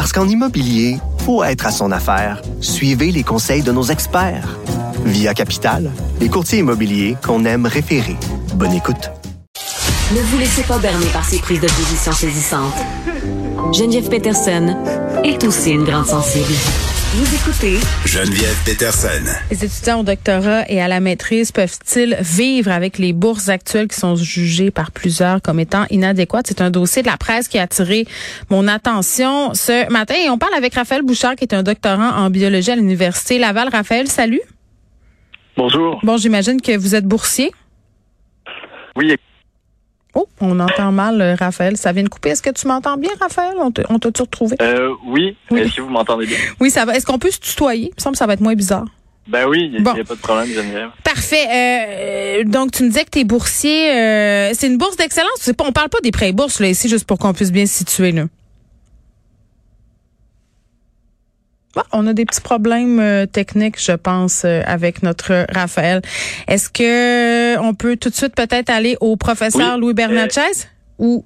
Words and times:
Parce 0.00 0.14
qu'en 0.14 0.26
immobilier, 0.26 0.96
faut 1.26 1.44
être 1.44 1.66
à 1.66 1.70
son 1.70 1.92
affaire. 1.92 2.40
Suivez 2.62 3.12
les 3.12 3.22
conseils 3.22 3.60
de 3.60 3.70
nos 3.70 3.82
experts. 3.82 4.56
Via 5.04 5.34
Capital, 5.34 5.90
les 6.20 6.30
courtiers 6.30 6.60
immobiliers 6.60 7.18
qu'on 7.22 7.44
aime 7.44 7.66
référer. 7.66 8.16
Bonne 8.54 8.72
écoute. 8.72 9.10
Ne 10.14 10.20
vous 10.22 10.38
laissez 10.38 10.62
pas 10.62 10.78
berner 10.78 11.04
par 11.12 11.26
ces 11.26 11.38
prises 11.38 11.60
de 11.60 11.66
position 11.66 12.12
saisissantes. 12.12 12.72
Geneviève 13.74 14.08
Peterson 14.08 14.74
est 15.22 15.44
aussi 15.44 15.72
une 15.72 15.84
grande 15.84 16.06
sensible. 16.06 16.54
Vous 17.12 17.34
écoutez 17.34 17.74
Geneviève 18.06 18.56
Peterson. 18.64 19.08
Les 19.50 19.64
étudiants 19.64 19.98
au 19.98 20.02
doctorat 20.04 20.62
et 20.70 20.80
à 20.80 20.86
la 20.86 21.00
maîtrise 21.00 21.50
peuvent-ils 21.50 22.16
vivre 22.20 22.70
avec 22.70 22.98
les 22.98 23.12
bourses 23.12 23.48
actuelles 23.48 23.88
qui 23.88 23.98
sont 23.98 24.14
jugées 24.14 24.70
par 24.70 24.92
plusieurs 24.92 25.42
comme 25.42 25.58
étant 25.58 25.86
inadéquates? 25.90 26.46
C'est 26.46 26.60
un 26.60 26.70
dossier 26.70 27.02
de 27.02 27.08
la 27.08 27.16
presse 27.16 27.48
qui 27.48 27.58
a 27.58 27.62
attiré 27.62 28.06
mon 28.48 28.68
attention 28.68 29.54
ce 29.54 29.90
matin. 29.90 30.14
Et 30.24 30.30
on 30.30 30.38
parle 30.38 30.54
avec 30.54 30.72
Raphaël 30.74 31.02
Bouchard, 31.02 31.34
qui 31.34 31.42
est 31.42 31.52
un 31.52 31.64
doctorant 31.64 32.10
en 32.10 32.30
biologie 32.30 32.70
à 32.70 32.76
l'Université 32.76 33.40
Laval. 33.40 33.70
Raphaël, 33.72 34.06
salut. 34.06 34.42
Bonjour. 35.56 35.98
Bon, 36.04 36.16
j'imagine 36.16 36.62
que 36.62 36.78
vous 36.78 36.94
êtes 36.94 37.06
boursier. 37.06 37.50
Oui, 38.94 39.16
Oh, 40.14 40.26
on 40.40 40.58
entend 40.60 40.90
mal, 40.92 41.20
euh, 41.20 41.34
Raphaël. 41.38 41.76
Ça 41.76 41.92
vient 41.92 42.02
de 42.02 42.08
couper. 42.08 42.30
Est-ce 42.30 42.42
que 42.42 42.50
tu 42.50 42.66
m'entends 42.66 42.96
bien, 42.96 43.10
Raphaël? 43.20 43.54
On 43.58 43.70
t'a- 43.70 43.84
on 43.90 43.98
t'a-tu 43.98 44.22
retrouvé? 44.22 44.56
euh, 44.60 44.90
oui. 45.06 45.36
Oui. 45.50 45.60
Est-ce 45.60 45.76
que 45.76 45.82
vous 45.82 45.90
m'entendez 45.90 46.26
bien? 46.26 46.36
Oui, 46.60 46.70
ça 46.70 46.84
va. 46.84 46.96
Est-ce 46.96 47.06
qu'on 47.06 47.18
peut 47.18 47.30
se 47.30 47.38
tutoyer? 47.38 47.86
Il 47.86 47.94
me 47.96 48.00
semble 48.02 48.14
que 48.14 48.18
ça 48.18 48.26
va 48.26 48.32
être 48.34 48.40
moins 48.40 48.54
bizarre. 48.54 48.86
Ben 49.28 49.46
oui, 49.46 49.70
il 49.72 49.78
n'y 49.78 49.80
Bon. 49.82 49.92
a 49.92 50.02
pas 50.04 50.14
de 50.14 50.20
problème, 50.20 50.48
Geneviève. 50.48 50.88
Parfait. 51.04 51.46
Euh, 52.40 52.44
donc, 52.44 52.72
tu 52.72 52.82
me 52.82 52.88
disais 52.88 53.04
que 53.04 53.10
t'es 53.10 53.22
boursier. 53.24 53.90
euh, 53.94 54.50
c'est 54.54 54.66
une 54.66 54.78
bourse 54.78 54.96
d'excellence. 54.96 55.48
On 55.62 55.70
parle 55.72 55.88
pas 55.88 56.00
des 56.02 56.10
prêts 56.10 56.32
bourses 56.32 56.58
là 56.58 56.68
ici, 56.68 56.88
juste 56.88 57.04
pour 57.06 57.18
qu'on 57.18 57.32
puisse 57.32 57.52
bien 57.52 57.66
se 57.66 57.74
situer 57.78 58.10
là. 58.12 58.24
Bon, 61.80 61.98
on 61.98 62.06
a 62.06 62.12
des 62.12 62.24
petits 62.24 62.40
problèmes 62.40 63.00
euh, 63.00 63.26
techniques, 63.26 63.82
je 63.82 63.92
pense, 63.92 64.42
euh, 64.44 64.62
avec 64.66 65.02
notre 65.02 65.46
Raphaël. 65.52 66.02
Est-ce 66.48 66.68
que 66.68 67.54
euh, 67.56 67.60
on 67.62 67.74
peut 67.74 67.96
tout 67.96 68.10
de 68.10 68.14
suite 68.14 68.34
peut-être 68.34 68.70
aller 68.70 68.96
au 69.00 69.16
professeur 69.16 69.74
Oui. 69.74 69.80
Louis 69.80 69.94
Bernatchez 69.94 70.68
ou? 70.98 71.24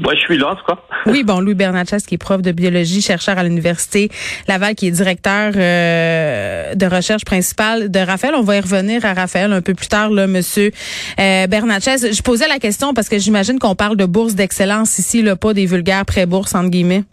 Moi, 0.00 0.14
je 0.16 0.20
suis 0.20 0.36
là, 0.38 0.48
en 0.50 0.56
tout 0.56 0.64
cas. 0.66 0.78
oui, 1.06 1.22
bon, 1.22 1.38
Louis 1.40 1.54
Bernatchez, 1.54 1.98
qui 1.98 2.16
est 2.16 2.18
prof 2.18 2.42
de 2.42 2.50
biologie, 2.50 3.00
chercheur 3.00 3.38
à 3.38 3.44
l'Université 3.44 4.10
Laval, 4.48 4.74
qui 4.74 4.88
est 4.88 4.90
directeur 4.90 5.52
euh, 5.54 6.74
de 6.74 6.86
recherche 6.86 7.24
principale 7.24 7.90
de 7.90 8.00
Raphaël. 8.00 8.34
On 8.34 8.42
va 8.42 8.56
y 8.56 8.60
revenir 8.60 9.04
à 9.04 9.12
Raphaël 9.14 9.52
un 9.52 9.60
peu 9.60 9.74
plus 9.74 9.88
tard, 9.88 10.10
là, 10.10 10.26
monsieur 10.26 10.72
euh, 11.20 11.46
Bernatchez. 11.46 12.12
Je 12.12 12.22
posais 12.22 12.48
la 12.48 12.58
question 12.58 12.94
parce 12.94 13.08
que 13.08 13.18
j'imagine 13.18 13.58
qu'on 13.58 13.76
parle 13.76 13.96
de 13.96 14.06
bourse 14.06 14.34
d'excellence 14.34 14.98
ici, 14.98 15.22
là, 15.22 15.36
pas 15.36 15.54
des 15.54 15.66
vulgaires 15.66 16.04
pré-bourses, 16.04 16.54
entre 16.54 16.70
guillemets. 16.70 17.04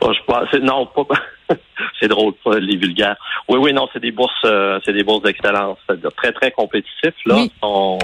Bon, 0.00 0.12
je 0.12 0.20
pense, 0.26 0.48
c'est- 0.50 0.60
non, 0.60 0.86
pas. 0.86 1.02
c'est 2.00 2.08
drôle, 2.08 2.32
pas 2.44 2.58
les 2.58 2.76
vulgaires. 2.76 3.16
Oui, 3.48 3.58
oui, 3.60 3.72
non, 3.72 3.88
c'est 3.92 4.00
des 4.00 4.12
bourses, 4.12 4.32
euh, 4.44 4.78
c'est 4.84 4.92
des 4.92 5.02
bourses 5.04 5.22
d'excellence, 5.22 5.78
c'est-à-dire 5.86 6.12
très, 6.16 6.32
très 6.32 6.50
compétitifs. 6.50 7.14
Là, 7.26 7.34
Oui. 7.36 7.52
on, 7.62 7.98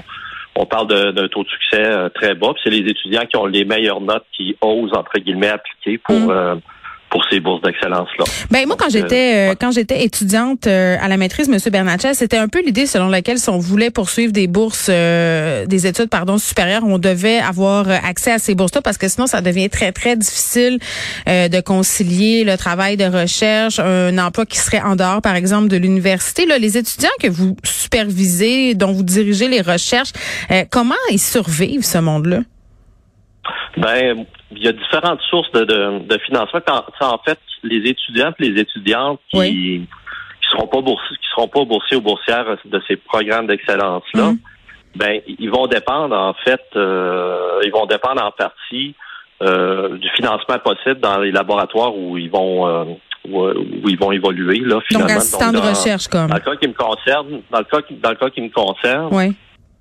on 0.56 0.66
parle 0.66 0.88
d'un 0.88 1.28
taux 1.28 1.44
de 1.44 1.48
succès 1.48 1.84
euh, 1.84 2.08
très 2.10 2.34
bas. 2.34 2.52
puis 2.54 2.62
C'est 2.64 2.70
les 2.70 2.90
étudiants 2.90 3.24
qui 3.26 3.36
ont 3.36 3.46
les 3.46 3.64
meilleures 3.64 4.00
notes 4.00 4.26
qui 4.36 4.56
osent 4.60 4.92
entre 4.94 5.18
guillemets 5.18 5.48
appliquer 5.50 5.98
pour 5.98 6.16
Mm. 6.16 6.60
Pour 7.10 7.24
ces 7.30 7.40
bourses 7.40 7.62
d'excellence 7.62 8.08
là. 8.18 8.24
Ben 8.50 8.66
moi 8.66 8.76
quand 8.78 8.86
euh, 8.86 8.90
j'étais 8.90 9.50
euh, 9.50 9.54
quand 9.60 9.72
j'étais 9.72 10.04
étudiante 10.04 10.66
euh, 10.66 10.96
à 11.00 11.08
la 11.08 11.16
maîtrise 11.16 11.48
monsieur 11.48 11.70
Bernatchez, 11.70 12.14
c'était 12.14 12.38
un 12.38 12.48
peu 12.48 12.62
l'idée 12.62 12.86
selon 12.86 13.08
laquelle 13.08 13.38
si 13.38 13.48
on 13.50 13.58
voulait 13.58 13.90
poursuivre 13.90 14.32
des 14.32 14.46
bourses 14.46 14.88
euh, 14.88 15.66
des 15.66 15.86
études 15.86 16.08
pardon 16.08 16.38
supérieures, 16.38 16.84
on 16.84 16.98
devait 16.98 17.38
avoir 17.38 17.88
euh, 17.88 17.96
accès 18.08 18.32
à 18.32 18.38
ces 18.38 18.54
bourses-là 18.54 18.82
parce 18.82 18.98
que 18.98 19.08
sinon 19.08 19.26
ça 19.26 19.40
devient 19.40 19.68
très 19.68 19.92
très 19.92 20.16
difficile 20.16 20.78
euh, 21.28 21.48
de 21.48 21.60
concilier 21.60 22.44
le 22.44 22.56
travail 22.56 22.96
de 22.96 23.04
recherche, 23.04 23.78
un 23.78 24.16
emploi 24.18 24.46
qui 24.46 24.58
serait 24.58 24.80
en 24.80 24.96
dehors 24.96 25.22
par 25.22 25.34
exemple 25.34 25.68
de 25.68 25.76
l'université. 25.76 26.46
Là, 26.46 26.58
les 26.58 26.78
étudiants 26.78 27.08
que 27.20 27.28
vous 27.28 27.56
supervisez, 27.64 28.74
dont 28.74 28.92
vous 28.92 29.02
dirigez 29.02 29.48
les 29.48 29.60
recherches, 29.60 30.12
euh, 30.50 30.64
comment 30.70 30.94
ils 31.10 31.18
survivent 31.18 31.84
ce 31.84 31.98
monde-là? 31.98 32.40
Ben, 33.76 34.26
il 34.52 34.64
y 34.64 34.68
a 34.68 34.72
différentes 34.72 35.20
sources 35.22 35.50
de, 35.52 35.64
de, 35.64 35.98
de 36.00 36.18
financement. 36.18 36.60
Quand, 36.66 36.84
en 37.00 37.18
fait, 37.18 37.38
les 37.62 37.88
étudiants 37.88 38.32
et 38.38 38.48
les 38.48 38.60
étudiantes 38.60 39.20
qui 39.30 39.38
Oui. 39.38 39.86
qui 40.42 40.48
seront 40.50 40.66
pas 40.66 40.80
boursiers, 40.80 41.16
qui 41.18 41.28
seront 41.34 41.48
pas 41.48 41.64
boursiers 41.64 41.96
ou 41.98 42.00
boursières 42.00 42.56
de 42.64 42.82
ces 42.88 42.96
programmes 42.96 43.46
d'excellence 43.46 44.02
là, 44.14 44.30
Mhm. 44.30 44.38
ben 44.96 45.20
ils 45.38 45.50
vont 45.50 45.66
dépendre 45.66 46.16
en 46.16 46.34
fait, 46.34 46.62
euh, 46.76 47.60
ils 47.64 47.70
vont 47.70 47.86
dépendre 47.86 48.24
en 48.24 48.32
partie 48.32 48.94
euh, 49.42 49.96
du 49.98 50.08
financement 50.10 50.58
possible 50.58 50.98
dans 51.00 51.18
les 51.20 51.30
laboratoires 51.30 51.94
où 51.96 52.16
ils 52.18 52.30
vont 52.30 52.66
euh, 52.66 52.84
où, 53.28 53.42
où 53.44 53.88
ils 53.88 53.98
vont 53.98 54.12
évoluer 54.12 54.60
là 54.60 54.74
Donc 54.76 54.82
finalement. 54.88 55.16
assistant 55.16 55.52
de 55.52 55.58
dans- 55.58 55.68
recherche 55.70 56.08
comme. 56.08 56.28
Dans 56.28 56.34
le 56.36 56.40
cas 56.40 56.56
qui 56.56 56.68
me 56.68 56.72
concerne, 56.74 57.42
dans 57.50 57.58
le 57.58 57.64
cas 57.64 57.82
qui, 57.82 57.94
dans 57.94 58.10
le 58.10 58.16
cas 58.16 58.30
qui 58.30 58.40
me 58.40 58.48
concerne, 58.48 59.08
Oui. 59.12 59.34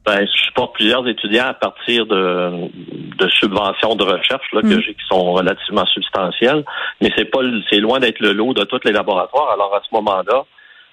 Ben, 0.06 0.26
je 0.26 0.42
supporte 0.46 0.74
plusieurs 0.76 1.08
étudiants 1.08 1.48
à 1.48 1.54
partir 1.54 2.06
de, 2.06 2.70
de 3.18 3.28
subventions 3.30 3.96
de 3.96 4.04
recherche 4.04 4.48
là, 4.54 4.62
que 4.62 4.68
Mm. 4.68 4.82
j'ai 4.82 4.94
qui 4.94 5.06
sont 5.10 5.34
relativement 5.34 5.86
substantielles, 5.88 6.64
mais 7.02 7.12
c'est 7.16 7.26
pas 7.26 7.42
le- 7.42 7.62
c'est 7.70 7.80
loin 7.80 8.00
d'être 8.00 8.20
le 8.20 8.32
lot 8.34 8.54
de 8.54 8.64
tous 8.64 8.80
les 8.86 8.92
laboratoires. 8.92 9.52
Alors 9.52 9.76
à 9.76 9.82
ce 9.88 9.94
moment-là, 9.96 10.46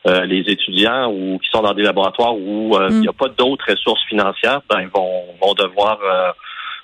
euh, 0.09 0.25
les 0.25 0.41
étudiants 0.41 1.11
ou 1.11 1.39
qui 1.43 1.49
sont 1.51 1.63
dans 1.63 1.73
des 1.75 1.83
laboratoires 1.83 2.35
où 2.37 2.77
euh, 2.77 2.89
il 2.91 2.97
Mm. 2.97 3.01
n'y 3.01 3.09
a 3.09 3.13
pas 3.13 3.29
d'autres 3.29 3.65
ressources 3.71 4.03
financières, 4.09 4.61
ben 4.69 4.81
ils 4.83 4.89
vont 4.89 5.25
vont 5.41 5.55
devoir 5.55 5.99
euh, 6.03 6.31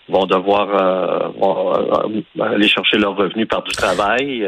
vont 0.09 0.27
devoir 0.27 0.69
euh, 0.69 1.28
vont, 1.39 1.75
euh, 1.75 2.43
aller 2.43 2.69
chercher 2.69 2.99
leurs 2.99 3.16
revenus 3.16 3.47
par 3.49 3.62
du 3.62 3.72
travail. 3.72 4.43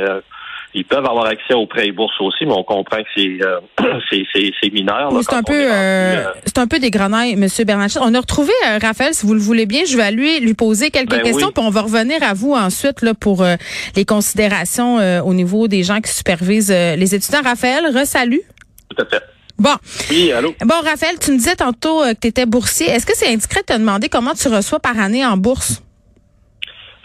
Ils 0.76 0.84
peuvent 0.84 1.04
avoir 1.06 1.26
accès 1.26 1.54
aux 1.54 1.66
prêts 1.66 1.86
et 1.86 1.92
bourses 1.92 2.20
aussi, 2.20 2.44
mais 2.46 2.52
on 2.52 2.64
comprend 2.64 2.96
que 2.98 3.08
c'est 3.16 3.38
euh, 3.42 3.60
c'est 4.10 4.72
mineur. 4.72 5.10
c'est 5.22 5.32
un 5.34 5.42
peu, 5.44 5.52
euh, 5.54 5.72
euh, 5.72 6.24
c'est 6.46 6.58
un 6.58 6.66
peu 6.66 6.80
des 6.80 6.90
grenailles, 6.90 7.36
Monsieur 7.36 7.64
Bernatchez. 7.64 8.00
On 8.02 8.12
a 8.12 8.20
retrouvé 8.20 8.52
euh, 8.66 8.78
Raphaël, 8.82 9.14
si 9.14 9.24
vous 9.24 9.34
le 9.34 9.40
voulez 9.40 9.66
bien. 9.66 9.82
Je 9.86 9.96
vais 9.96 10.10
lui 10.10 10.40
lui 10.40 10.54
poser 10.54 10.90
quelques 10.90 11.10
Ben 11.10 11.22
questions, 11.22 11.46
oui. 11.48 11.52
puis 11.54 11.64
on 11.64 11.70
va 11.70 11.82
revenir 11.82 12.22
à 12.22 12.34
vous 12.34 12.52
ensuite 12.54 13.02
là 13.02 13.14
pour 13.14 13.42
euh, 13.42 13.54
les 13.94 14.04
considérations 14.04 14.98
euh, 14.98 15.22
au 15.22 15.32
niveau 15.32 15.68
des 15.68 15.84
gens 15.84 16.00
qui 16.00 16.12
supervisent 16.12 16.72
euh, 16.74 16.96
les 16.96 17.14
étudiants. 17.14 17.42
Raphaël, 17.44 17.86
resalut. 17.96 18.42
tout 18.90 19.00
à 19.02 19.06
fait. 19.06 19.22
Bon, 19.56 19.70
Oui, 20.10 20.32
allô? 20.32 20.52
bon, 20.64 20.74
Raphaël, 20.84 21.16
tu 21.20 21.30
me 21.30 21.36
disais 21.36 21.54
tantôt 21.54 22.00
que 22.00 22.14
tu 22.20 22.26
étais 22.26 22.46
boursier. 22.46 22.88
Est-ce 22.88 23.06
que 23.06 23.12
c'est 23.14 23.28
indiscret 23.28 23.60
de 23.60 23.72
te 23.72 23.78
demander 23.78 24.08
comment 24.08 24.34
tu 24.34 24.48
reçois 24.48 24.80
par 24.80 24.98
année 24.98 25.24
en 25.24 25.36
bourse? 25.36 25.83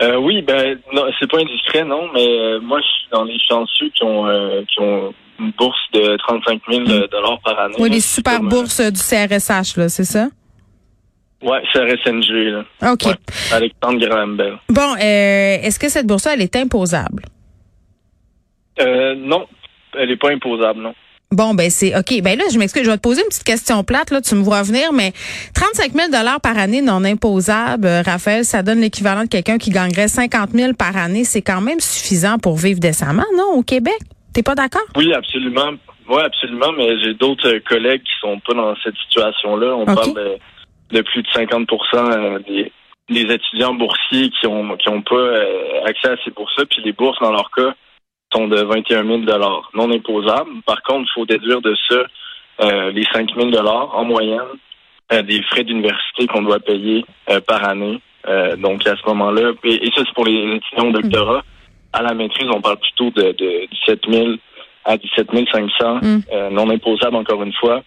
Euh, 0.02 0.16
oui, 0.18 0.42
ben 0.42 0.80
non, 0.94 1.04
c'est 1.20 1.30
pas 1.30 1.40
indiscret, 1.40 1.84
non, 1.84 2.10
mais 2.14 2.26
euh, 2.26 2.60
moi 2.62 2.80
je 2.80 2.86
suis 2.86 3.08
dans 3.12 3.24
les 3.26 3.38
chanceux 3.40 3.90
qui 3.94 4.04
ont 4.04 4.28
euh, 4.28 4.62
qui 4.70 4.80
ont 4.80 5.14
une 5.40 5.52
bourse 5.52 5.80
de 5.94 6.16
35 6.18 6.62
000 6.70 6.84
dollars 7.12 7.40
par 7.44 7.60
année. 7.60 7.76
Oui, 7.80 7.90
les 7.90 8.00
super 8.00 8.38
comme, 8.38 8.48
euh, 8.48 8.50
bourses 8.50 8.80
euh, 8.80 8.92
du 8.92 9.00
CRSH, 9.00 9.78
là, 9.78 9.90
c'est 9.90 10.06
ça? 10.06 10.28
Ouais, 11.42 11.62
c'est 11.72 11.80
RSNG, 11.80 12.30
là. 12.52 12.92
OK. 12.92 13.06
Ouais, 13.06 13.14
Alexandre 13.54 14.06
Graham 14.06 14.36
Bell. 14.36 14.58
Bon, 14.70 14.94
euh, 14.96 15.58
est-ce 15.64 15.80
que 15.80 15.88
cette 15.90 16.06
bourse-là, 16.06 16.34
elle 16.34 16.42
est 16.42 16.56
imposable? 16.58 17.24
Euh, 18.82 19.16
non, 19.16 19.48
elle 19.98 20.12
est 20.12 20.18
pas 20.18 20.32
imposable, 20.32 20.82
non. 20.82 20.94
Bon, 21.32 21.54
ben 21.54 21.70
c'est 21.70 21.96
OK. 21.96 22.24
Ben 22.24 22.36
là, 22.40 22.46
je 22.52 22.58
m'excuse, 22.58 22.84
je 22.84 22.90
vais 22.90 22.98
te 22.98 23.04
poser 23.04 23.22
une 23.22 23.28
petite 23.28 23.44
question 23.44 23.84
plate, 23.84 24.10
là, 24.10 24.20
tu 24.20 24.34
me 24.34 24.42
vois 24.42 24.64
venir, 24.64 24.92
mais 24.92 25.12
35 25.54 25.92
000 25.92 26.12
par 26.42 26.58
année 26.58 26.82
non 26.82 27.04
imposable, 27.04 27.86
euh, 27.86 28.02
Raphaël, 28.02 28.44
ça 28.44 28.64
donne 28.64 28.82
l'équivalent 28.82 29.26
de 29.26 29.30
quelqu'un 29.30 29.60
qui 29.60 29.70
gagnerait 29.70 30.08
50 30.08 30.50
000 30.50 30.74
par 30.74 30.98
année. 30.98 31.24
C'est 31.24 31.44
quand 31.44 31.62
même 31.62 31.80
suffisant 31.80 32.40
pour 32.40 32.58
vivre 32.58 32.80
décemment, 32.80 33.28
non, 33.38 33.60
au 33.60 33.62
Québec? 33.62 34.00
T'es 34.34 34.42
pas 34.42 34.56
d'accord? 34.56 34.82
Oui, 34.96 35.14
absolument. 35.14 35.74
Oui, 36.10 36.20
absolument, 36.20 36.72
mais 36.76 37.00
j'ai 37.04 37.14
d'autres 37.14 37.48
euh, 37.48 37.60
collègues 37.60 38.02
qui 38.02 38.20
sont 38.22 38.40
pas 38.40 38.56
dans 38.56 38.76
cette 38.84 38.98
situation-là. 38.98 39.76
On 39.76 39.86
parle 39.86 40.16
de, 40.16 40.98
de 40.98 41.02
plus 41.04 41.22
de 41.22 41.28
50 41.32 41.70
euh, 41.94 42.40
des, 42.48 42.72
des 43.08 43.32
étudiants 43.32 43.76
boursiers 43.76 44.32
qui 44.32 44.48
ont 44.48 44.76
qui 44.78 44.90
ont 44.90 45.04
pas 45.04 45.30
accès 45.86 46.10
à 46.10 46.16
ces 46.26 46.32
bourses-là, 46.32 46.66
puis 46.66 46.82
les 46.84 46.94
bourses, 46.94 47.20
dans 47.22 47.32
leur 47.32 47.52
cas, 47.52 47.76
sont 48.34 48.48
de 48.48 48.62
21 48.62 49.06
000 49.06 49.22
non 49.74 49.92
imposables. 49.92 50.62
Par 50.66 50.82
contre, 50.84 51.10
il 51.10 51.14
faut 51.14 51.26
déduire 51.26 51.62
de 51.62 51.76
ça 51.88 52.04
euh, 52.62 52.92
les 52.92 53.04
5 53.14 53.30
000 53.36 53.50
en 53.68 54.06
moyenne 54.06 54.40
euh, 55.12 55.22
des 55.24 55.42
frais 55.44 55.64
d'université 55.64 56.28
qu'on 56.28 56.44
doit 56.44 56.60
payer 56.60 57.06
euh, 57.30 57.40
par 57.42 57.68
année 57.68 58.00
Euh, 58.28 58.58
donc 58.58 58.86
à 58.86 58.96
ce 58.98 59.04
moment-là, 59.08 59.54
et, 59.64 59.76
et 59.88 59.92
ça 59.96 60.02
c'est 60.06 60.14
pour 60.14 60.26
les 60.26 60.56
étudiants 60.58 60.90
au 60.90 60.92
doctorat. 60.92 61.42
À 61.94 62.02
la 62.04 62.14
maîtrise, 62.14 62.50
on 62.54 62.60
parle 62.62 62.78
plutôt 62.78 63.10
de, 63.12 63.32
de 63.32 63.66
17 63.88 64.02
000 64.12 64.28
à 64.84 64.98
17 64.98 65.28
500 65.54 66.00
Mm. 66.02 66.20
euh, 66.34 66.50
non 66.50 66.70
imposables 66.70 67.16
encore 67.16 67.42
une 67.44 67.54
fois. 67.54 67.82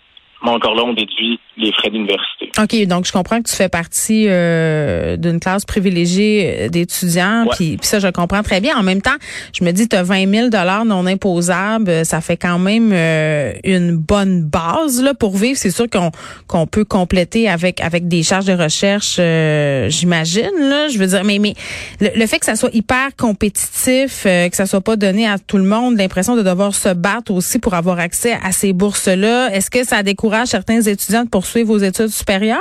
Mais 0.44 0.50
encore 0.50 0.74
là, 0.74 0.82
on 0.84 0.92
déduit 0.92 1.38
les 1.56 1.72
frais 1.72 1.90
d'université. 1.90 2.50
OK, 2.58 2.86
donc 2.86 3.06
je 3.06 3.12
comprends 3.12 3.40
que 3.40 3.48
tu 3.48 3.54
fais 3.54 3.68
partie 3.68 4.26
euh, 4.28 5.16
d'une 5.16 5.38
classe 5.38 5.64
privilégiée 5.64 6.56
euh, 6.62 6.68
d'étudiants, 6.68 7.46
puis, 7.52 7.78
ça, 7.82 7.98
je 7.98 8.08
comprends 8.08 8.42
très 8.42 8.60
bien. 8.60 8.76
En 8.76 8.82
même 8.82 9.02
temps, 9.02 9.16
je 9.58 9.64
me 9.64 9.70
dis, 9.72 9.88
tu 9.88 9.96
as 9.96 10.02
20 10.02 10.50
000 10.50 10.84
non 10.84 11.06
imposables, 11.06 11.88
euh, 11.88 12.04
ça 12.04 12.20
fait 12.20 12.36
quand 12.36 12.58
même 12.58 12.90
euh, 12.92 13.52
une 13.64 13.96
bonne 13.96 14.42
base 14.42 15.02
là 15.02 15.14
pour 15.14 15.36
vivre. 15.36 15.58
C'est 15.58 15.70
sûr 15.70 15.88
qu'on 15.88 16.10
qu'on 16.46 16.66
peut 16.66 16.84
compléter 16.84 17.48
avec 17.48 17.80
avec 17.80 18.08
des 18.08 18.22
charges 18.22 18.46
de 18.46 18.54
recherche, 18.54 19.16
euh, 19.18 19.88
j'imagine. 19.90 20.50
Là, 20.58 20.88
je 20.88 20.98
veux 20.98 21.06
dire, 21.06 21.24
mais 21.24 21.38
mais 21.38 21.54
le, 22.00 22.08
le 22.18 22.26
fait 22.26 22.38
que 22.38 22.46
ça 22.46 22.56
soit 22.56 22.74
hyper 22.74 23.14
compétitif, 23.16 24.24
euh, 24.26 24.48
que 24.48 24.56
ça 24.56 24.66
soit 24.66 24.80
pas 24.80 24.96
donné 24.96 25.28
à 25.28 25.38
tout 25.38 25.58
le 25.58 25.64
monde, 25.64 25.96
l'impression 25.98 26.34
de 26.34 26.42
devoir 26.42 26.74
se 26.74 26.88
battre 26.88 27.32
aussi 27.32 27.58
pour 27.58 27.74
avoir 27.74 27.98
accès 27.98 28.38
à 28.42 28.52
ces 28.52 28.72
bourses-là, 28.72 29.54
est-ce 29.54 29.70
que 29.70 29.84
ça 29.84 30.02
décourage 30.02 30.31
certains 30.46 30.80
étudiants 30.80 31.24
de 31.24 31.30
poursuivre 31.30 31.68
vos 31.68 31.78
études 31.78 32.08
supérieures? 32.08 32.60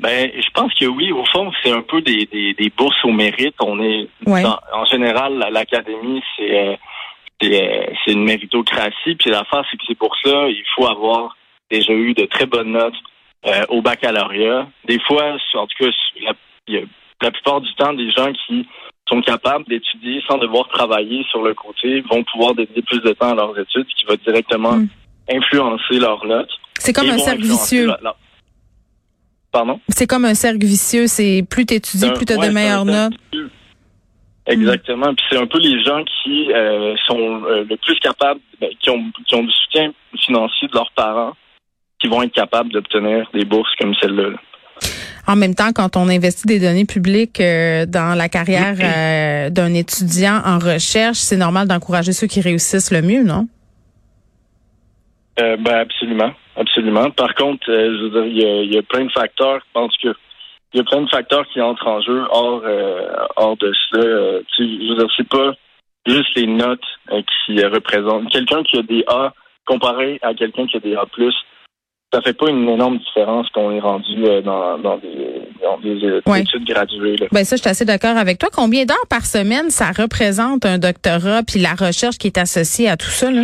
Ben, 0.00 0.30
je 0.34 0.48
pense 0.54 0.72
que 0.74 0.84
oui. 0.86 1.10
Au 1.12 1.24
fond, 1.24 1.50
c'est 1.62 1.70
un 1.72 1.80
peu 1.82 2.02
des, 2.02 2.26
des, 2.26 2.52
des 2.54 2.70
bourses 2.76 3.02
au 3.04 3.12
mérite. 3.12 3.54
On 3.60 3.80
est 3.82 4.08
Ouais. 4.26 4.42
dans- 4.42 4.58
en 4.74 4.84
général, 4.84 5.38
la- 5.38 5.50
l'académie, 5.50 6.22
c'est 6.36 6.54
euh, 6.68 6.76
euh, 7.44 7.86
c'est 8.04 8.12
une 8.12 8.24
méritocratie. 8.24 9.14
Puis 9.18 9.30
l'affaire, 9.30 9.64
c'est 9.70 9.76
que 9.78 9.84
c'est 9.88 9.98
pour 9.98 10.14
ça, 10.22 10.48
il 10.48 10.62
faut 10.74 10.86
avoir 10.86 11.36
déjà 11.70 11.92
eu 11.92 12.12
de 12.14 12.26
très 12.26 12.46
bonnes 12.46 12.72
notes 12.72 12.94
euh, 13.46 13.62
au 13.70 13.80
baccalauréat. 13.80 14.66
Des 14.86 15.00
fois, 15.00 15.32
en 15.54 15.66
tout 15.66 15.84
cas, 15.84 15.90
la, 16.20 16.32
la 17.22 17.30
plupart 17.30 17.60
du 17.62 17.72
temps, 17.74 17.94
des 17.94 18.10
gens 18.10 18.32
qui 18.46 18.66
sont 19.08 19.22
capables 19.22 19.64
d'étudier 19.66 20.20
sans 20.28 20.36
devoir 20.36 20.68
travailler 20.68 21.24
sur 21.30 21.40
le 21.42 21.54
côté 21.54 22.00
vont 22.02 22.22
pouvoir 22.24 22.54
dédier 22.54 22.82
plus 22.82 23.00
de 23.00 23.12
temps 23.12 23.30
à 23.30 23.34
leurs 23.34 23.58
études, 23.58 23.86
ce 23.88 23.94
qui 23.96 24.04
va 24.06 24.16
directement 24.16 24.72
Mm. 24.72 24.88
Influencer 25.30 25.98
leurs 25.98 26.24
notes. 26.26 26.50
C'est 26.78 26.92
comme 26.92 27.10
un 27.10 27.18
cercle 27.18 27.42
vicieux. 27.42 27.86
leur- 27.86 28.00
leur- 28.02 28.18
Pardon? 29.52 29.80
C'est 29.88 30.06
comme 30.06 30.24
un 30.24 30.34
cercle 30.34 30.64
vicieux. 30.66 31.06
C'est 31.06 31.44
plus 31.48 31.64
t'étudies, 31.66 32.10
plus 32.12 32.26
t'as 32.26 32.36
ouais, 32.36 32.48
de 32.48 32.52
meilleures 32.52 32.84
notes. 32.84 33.14
vicieux. 33.32 33.50
Exactement. 34.46 35.14
Puis 35.14 35.24
c'est 35.30 35.38
un 35.38 35.46
peu 35.46 35.58
les 35.58 35.82
gens 35.82 36.04
qui 36.22 36.52
euh, 36.52 36.94
sont 37.06 37.42
euh, 37.44 37.64
le 37.68 37.76
plus 37.78 37.98
capables, 38.00 38.40
ben, 38.60 38.68
qui 38.80 38.90
ont 38.90 39.02
qui 39.26 39.34
ont 39.34 39.42
du 39.42 39.50
soutien 39.64 39.92
financier 40.24 40.68
de 40.68 40.74
leurs 40.74 40.92
parents, 40.92 41.32
qui 42.00 42.06
vont 42.08 42.22
être 42.22 42.32
capables 42.32 42.70
d'obtenir 42.70 43.28
des 43.34 43.44
bourses 43.44 43.74
comme 43.80 43.94
celle-là. 44.00 44.30
là. 44.30 44.36
En 45.26 45.34
même 45.34 45.54
temps, 45.56 45.72
quand 45.72 45.96
on 45.96 46.08
investit 46.08 46.46
des 46.46 46.60
données 46.60 46.84
publiques 46.84 47.40
euh, 47.40 47.86
dans 47.86 48.16
la 48.16 48.28
carrière 48.28 48.76
euh, 48.80 49.50
d'un 49.50 49.74
étudiant 49.74 50.40
en 50.44 50.58
recherche, 50.60 51.16
c'est 51.18 51.36
normal 51.36 51.66
d'encourager 51.66 52.12
ceux 52.12 52.28
qui 52.28 52.40
réussissent 52.40 52.92
le 52.92 53.02
mieux, 53.02 53.24
non? 53.24 53.48
Euh, 55.38 55.56
ben 55.58 55.74
absolument, 55.80 56.32
absolument. 56.56 57.10
Par 57.10 57.34
contre, 57.34 57.70
euh, 57.70 57.96
je 57.98 58.02
veux 58.04 58.10
dire, 58.10 58.24
il 58.26 58.38
y 58.38 58.44
a, 58.44 58.62
il 58.62 58.74
y 58.74 58.78
a 58.78 58.82
plein 58.82 59.04
de 59.04 59.12
facteurs. 59.12 59.58
Je 59.60 59.72
pense 59.74 59.94
que 60.02 60.08
il 60.72 60.78
y 60.78 60.80
a 60.80 60.84
plein 60.84 61.02
de 61.02 61.08
facteurs 61.10 61.46
qui 61.52 61.60
entrent 61.60 61.86
en 61.86 62.00
jeu 62.02 62.24
hors 62.30 62.62
euh, 62.64 63.08
hors 63.36 63.56
de 63.56 63.72
ça. 63.92 63.98
Euh, 63.98 64.42
je 64.58 64.62
veux 64.64 64.96
dire, 64.96 65.08
c'est 65.16 65.28
pas 65.28 65.52
juste 66.06 66.34
les 66.36 66.46
notes 66.46 66.84
qui 67.46 67.62
représentent. 67.64 68.30
Quelqu'un 68.30 68.62
qui 68.62 68.78
a 68.78 68.82
des 68.82 69.04
A 69.08 69.32
comparé 69.66 70.18
à 70.22 70.32
quelqu'un 70.34 70.66
qui 70.66 70.76
a 70.76 70.80
des 70.80 70.94
A+, 70.94 71.04
ça 72.12 72.22
fait 72.22 72.32
pas 72.32 72.48
une 72.48 72.68
énorme 72.68 72.98
différence 72.98 73.48
qu'on 73.50 73.72
est 73.72 73.80
rendu 73.80 74.14
dans, 74.44 74.78
dans 74.78 74.96
des, 74.98 75.42
dans 75.62 75.78
des 75.78 76.20
Ouais. 76.26 76.40
études 76.42 76.64
graduées. 76.64 77.16
Là. 77.16 77.26
Ben 77.32 77.44
ça, 77.44 77.56
je 77.56 77.60
suis 77.62 77.70
assez 77.70 77.84
d'accord 77.84 78.16
avec 78.16 78.38
toi. 78.38 78.48
Combien 78.54 78.84
d'heures 78.84 78.96
par 79.10 79.26
semaine 79.26 79.70
ça 79.70 79.90
représente 79.90 80.64
un 80.64 80.78
doctorat 80.78 81.42
puis 81.42 81.60
la 81.60 81.74
recherche 81.74 82.16
qui 82.18 82.28
est 82.28 82.38
associée 82.38 82.88
à 82.88 82.96
tout 82.96 83.10
ça, 83.10 83.30
là? 83.30 83.42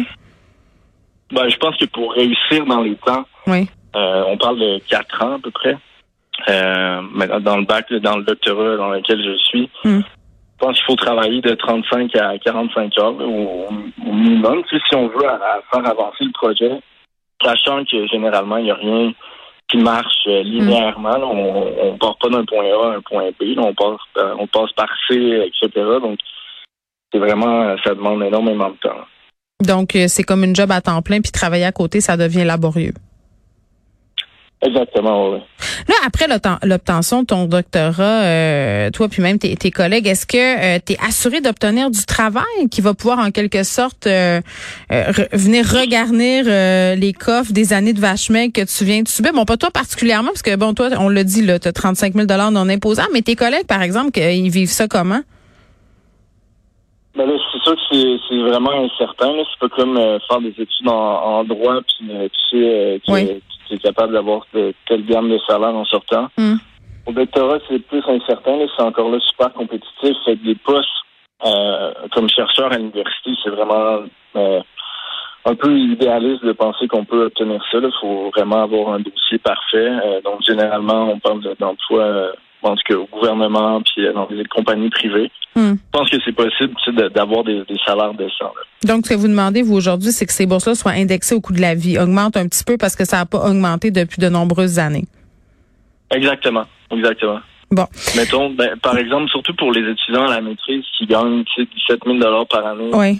Ben, 1.32 1.48
je 1.48 1.56
pense 1.56 1.76
que 1.76 1.86
pour 1.86 2.12
réussir 2.12 2.64
dans 2.66 2.82
les 2.82 2.94
temps, 2.96 3.24
Oui. 3.46 3.68
Euh, 3.94 4.24
on 4.28 4.38
parle 4.38 4.58
de 4.58 4.78
quatre 4.88 5.22
ans 5.22 5.34
à 5.34 5.38
peu 5.38 5.50
près. 5.50 5.76
Euh, 6.48 7.02
mais 7.14 7.26
dans 7.40 7.58
le 7.58 7.64
bac, 7.64 7.92
dans 7.92 8.16
le 8.16 8.24
doctorat 8.24 8.76
dans 8.78 8.88
lequel 8.90 9.22
je 9.22 9.36
suis, 9.44 9.68
Mm. 9.84 10.00
je 10.00 10.58
pense 10.58 10.76
qu'il 10.76 10.84
faut 10.86 10.96
travailler 10.96 11.42
de 11.42 11.54
35 11.54 12.14
à 12.16 12.38
45 12.38 12.98
heures 12.98 13.14
au, 13.20 13.68
au 14.06 14.12
minimum, 14.12 14.62
tu 14.64 14.76
sais, 14.78 14.82
si 14.88 14.96
on 14.96 15.08
veut 15.08 15.26
à- 15.28 15.34
à 15.34 15.60
faire 15.70 15.86
avancer 15.90 16.24
le 16.24 16.32
projet, 16.32 16.80
sachant 17.44 17.84
que 17.84 18.06
généralement, 18.06 18.56
il 18.56 18.64
n'y 18.64 18.70
a 18.70 18.76
rien 18.76 19.12
qui 19.68 19.76
marche 19.76 20.26
euh, 20.26 20.42
linéairement. 20.42 21.18
là. 21.18 21.26
on 21.26 21.92
ne 21.92 21.98
part 21.98 22.16
pas 22.18 22.28
d'un 22.30 22.44
point 22.46 22.64
A 22.64 22.92
à 22.92 22.96
un 22.96 23.00
point 23.02 23.28
B. 23.38 23.54
là. 23.56 23.62
on, 23.62 23.74
passe, 23.74 24.00
euh, 24.16 24.34
on 24.38 24.46
passe 24.46 24.72
par 24.72 24.88
C, 25.08 25.16
etc. 25.16 25.68
Donc, 26.00 26.18
c'est 27.12 27.18
vraiment, 27.18 27.76
ça 27.84 27.94
demande 27.94 28.22
énormément 28.22 28.70
de 28.70 28.76
temps. 28.76 29.04
Donc, 29.62 29.96
euh, 29.96 30.06
c'est 30.08 30.22
comme 30.22 30.44
une 30.44 30.54
job 30.56 30.70
à 30.70 30.80
temps 30.80 31.00
plein, 31.02 31.20
puis 31.20 31.32
travailler 31.32 31.64
à 31.64 31.72
côté, 31.72 32.00
ça 32.00 32.16
devient 32.16 32.44
laborieux. 32.44 32.92
Exactement, 34.64 35.30
oui. 35.32 35.40
Là, 35.88 35.94
après 36.06 36.28
l'obten- 36.28 36.58
l'obtention 36.62 37.22
de 37.22 37.26
ton 37.26 37.46
doctorat, 37.46 38.22
euh, 38.22 38.90
toi 38.90 39.08
puis 39.08 39.20
même 39.20 39.36
tes, 39.40 39.56
tes 39.56 39.72
collègues, 39.72 40.06
est-ce 40.06 40.24
que 40.24 40.78
tu 40.78 40.92
es 40.92 40.98
assuré 41.04 41.40
d'obtenir 41.40 41.90
du 41.90 42.04
travail 42.04 42.44
qui 42.70 42.80
va 42.80 42.94
pouvoir 42.94 43.18
en 43.18 43.32
quelque 43.32 43.64
sorte 43.64 44.06
euh, 44.06 44.40
euh, 44.92 45.10
re- 45.10 45.36
venir 45.36 45.68
regarnir 45.68 46.44
euh, 46.46 46.94
les 46.94 47.12
coffres 47.12 47.52
des 47.52 47.72
années 47.72 47.92
de 47.92 47.98
vache 48.00 48.30
maigre 48.30 48.52
que 48.52 48.64
tu 48.64 48.84
viens 48.84 49.02
de 49.02 49.08
subir? 49.08 49.32
Bon, 49.32 49.44
pas 49.44 49.56
toi 49.56 49.72
particulièrement, 49.72 50.28
parce 50.28 50.42
que 50.42 50.54
bon, 50.54 50.74
toi, 50.74 50.90
on 50.96 51.08
l'a 51.08 51.24
dit, 51.24 51.42
là, 51.42 51.58
tu 51.58 51.66
as 51.66 51.72
35 51.72 52.14
000 52.14 52.26
non 52.52 52.68
imposables, 52.68 53.10
mais 53.12 53.22
tes 53.22 53.34
collègues, 53.34 53.66
par 53.66 53.82
exemple, 53.82 54.16
ils 54.20 54.48
vivent 54.48 54.70
ça 54.70 54.86
comment? 54.86 55.22
Ben 57.14 57.26
là, 57.26 57.34
c'est 57.52 57.62
sûr 57.62 57.74
que 57.76 57.80
c'est, 57.90 58.16
c'est 58.28 58.38
vraiment 58.38 58.70
incertain. 58.84 59.32
Là. 59.36 59.42
C'est 59.50 59.68
pas 59.68 59.76
comme 59.76 59.96
euh, 59.98 60.18
faire 60.28 60.40
des 60.40 60.48
études 60.50 60.88
en, 60.88 60.92
en 60.92 61.44
droit, 61.44 61.80
puis 61.82 62.08
euh, 62.10 62.28
tu 62.28 62.58
sais 62.58 62.68
euh, 62.68 62.98
que 63.06 63.12
Oui. 63.12 63.42
tu 63.68 63.74
es 63.74 63.78
capable 63.78 64.14
d'avoir 64.14 64.46
telle 64.52 65.04
gamme 65.04 65.28
de 65.30 65.38
salaire 65.46 65.74
en 65.74 65.84
sortant. 65.84 66.28
Hmm. 66.38 66.54
Au 67.06 67.12
doctorat, 67.12 67.58
c'est 67.68 67.80
plus 67.86 68.02
incertain. 68.08 68.56
Là. 68.56 68.64
C'est 68.76 68.82
encore 68.82 69.10
là 69.10 69.18
super 69.20 69.52
compétitif. 69.52 70.16
Fait 70.24 70.36
que 70.36 70.44
des 70.44 70.54
postes 70.54 70.88
euh, 71.44 71.92
comme 72.12 72.28
chercheur 72.28 72.72
à 72.72 72.76
l'université, 72.78 73.32
c'est 73.42 73.50
vraiment 73.50 74.04
euh, 74.36 74.60
un 75.44 75.54
peu 75.56 75.76
idéaliste 75.76 76.44
de 76.44 76.52
penser 76.52 76.86
qu'on 76.88 77.04
peut 77.04 77.26
obtenir 77.26 77.60
ça. 77.70 77.78
Il 77.82 77.90
faut 78.00 78.30
vraiment 78.34 78.62
avoir 78.62 78.94
un 78.94 79.00
dossier 79.00 79.38
parfait. 79.38 79.90
Euh, 80.06 80.20
donc, 80.22 80.40
généralement, 80.46 81.10
on 81.12 81.18
parle 81.18 81.40
de- 81.42 81.56
d'emploi, 81.58 82.32
euh, 82.64 82.68
en 82.68 82.74
tout 82.76 82.82
cas, 82.88 82.94
au 82.96 83.06
gouvernement, 83.06 83.80
puis 83.82 84.06
euh, 84.06 84.12
dans 84.12 84.26
des 84.26 84.44
compagnies 84.44 84.90
privées. 84.90 85.30
Hmm. 85.54 85.72
Je 85.74 85.98
pense 85.98 86.08
que 86.10 86.16
c'est 86.24 86.32
possible 86.32 86.74
tu 86.82 86.90
sais, 86.90 86.92
de- 87.02 87.08
d'avoir 87.08 87.44
des, 87.44 87.62
des 87.68 87.76
salaires 87.86 88.14
décents. 88.14 88.52
là. 88.54 88.88
Donc, 88.94 89.06
ce 89.06 89.10
que 89.14 89.18
vous 89.18 89.28
demandez, 89.28 89.62
vous, 89.62 89.74
aujourd'hui, 89.74 90.10
c'est 90.12 90.24
que 90.26 90.32
ces 90.32 90.46
bourses-là 90.46 90.74
soient 90.74 90.92
indexées 90.92 91.34
au 91.34 91.40
coût 91.40 91.52
de 91.52 91.60
la 91.60 91.74
vie, 91.74 91.98
augmentent 91.98 92.36
un 92.36 92.46
petit 92.48 92.64
peu 92.64 92.76
parce 92.78 92.96
que 92.96 93.04
ça 93.04 93.18
n'a 93.18 93.26
pas 93.26 93.38
augmenté 93.48 93.90
depuis 93.90 94.20
de 94.20 94.28
nombreuses 94.28 94.78
années. 94.78 95.04
Exactement, 96.10 96.64
exactement. 96.90 97.40
Bon. 97.70 97.86
Mettons, 98.16 98.50
ben, 98.50 98.76
par 98.82 98.98
exemple, 98.98 99.28
surtout 99.30 99.54
pour 99.54 99.72
les 99.72 99.80
étudiants 99.90 100.26
à 100.26 100.34
la 100.34 100.40
maîtrise 100.42 100.84
qui 100.98 101.06
gagnent 101.06 101.42
tu 101.54 101.62
sais, 101.64 101.68
17 101.88 102.00
000 102.06 102.44
par 102.46 102.66
année, 102.66 102.90
Oui. 102.92 103.18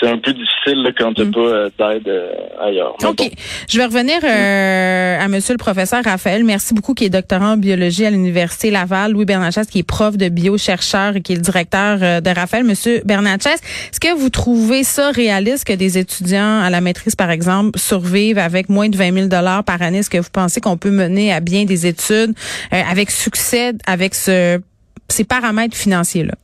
C'est 0.00 0.08
un 0.08 0.18
peu 0.18 0.32
difficile 0.32 0.82
là, 0.82 0.90
quand 0.96 1.12
tu 1.14 1.24
n'as 1.24 1.30
pas 1.30 1.40
euh, 1.40 1.70
d'aide 1.78 2.08
euh, 2.08 2.32
ailleurs. 2.60 2.94
OK. 3.02 3.16
bon. 3.16 3.30
Je 3.68 3.78
vais 3.78 3.84
revenir 3.84 4.18
euh, 4.24 5.18
à 5.20 5.28
monsieur 5.28 5.54
le 5.54 5.58
professeur 5.58 6.02
Raphaël. 6.04 6.44
Merci 6.44 6.74
beaucoup, 6.74 6.94
qui 6.94 7.04
est 7.04 7.10
doctorant 7.10 7.52
en 7.52 7.56
biologie 7.56 8.06
à 8.06 8.10
l'Université 8.10 8.70
Laval. 8.70 9.12
Louis 9.12 9.24
Bernatchez, 9.24 9.62
qui 9.70 9.80
est 9.80 9.84
prof 9.84 10.16
de 10.16 10.28
biochercheur 10.28 11.16
et 11.16 11.20
qui 11.20 11.32
est 11.32 11.36
le 11.36 11.42
directeur 11.42 11.98
euh, 12.02 12.20
de 12.20 12.30
Raphaël. 12.30 12.64
Monsieur 12.64 13.02
Bernatchez, 13.04 13.50
est-ce 13.50 14.00
que 14.00 14.14
vous 14.16 14.30
trouvez 14.30 14.84
ça 14.84 15.10
réaliste 15.10 15.64
que 15.66 15.72
des 15.72 15.98
étudiants 15.98 16.60
à 16.60 16.70
la 16.70 16.80
maîtrise, 16.80 17.16
par 17.16 17.30
exemple, 17.30 17.78
survivent 17.78 18.38
avec 18.38 18.68
moins 18.68 18.88
de 18.88 18.96
20 18.96 19.28
000 19.28 19.28
par 19.64 19.82
année? 19.82 19.98
Est-ce 19.98 20.10
que 20.10 20.18
vous 20.18 20.30
pensez 20.32 20.60
qu'on 20.60 20.76
peut 20.76 20.90
mener 20.90 21.32
à 21.32 21.40
bien 21.40 21.64
des 21.64 21.86
études 21.86 22.34
euh, 22.72 22.82
avec 22.90 23.10
succès, 23.10 23.72
avec 23.86 24.14
ce, 24.14 24.60
ces 25.08 25.24
paramètres 25.24 25.76
financiers-là? 25.76 26.34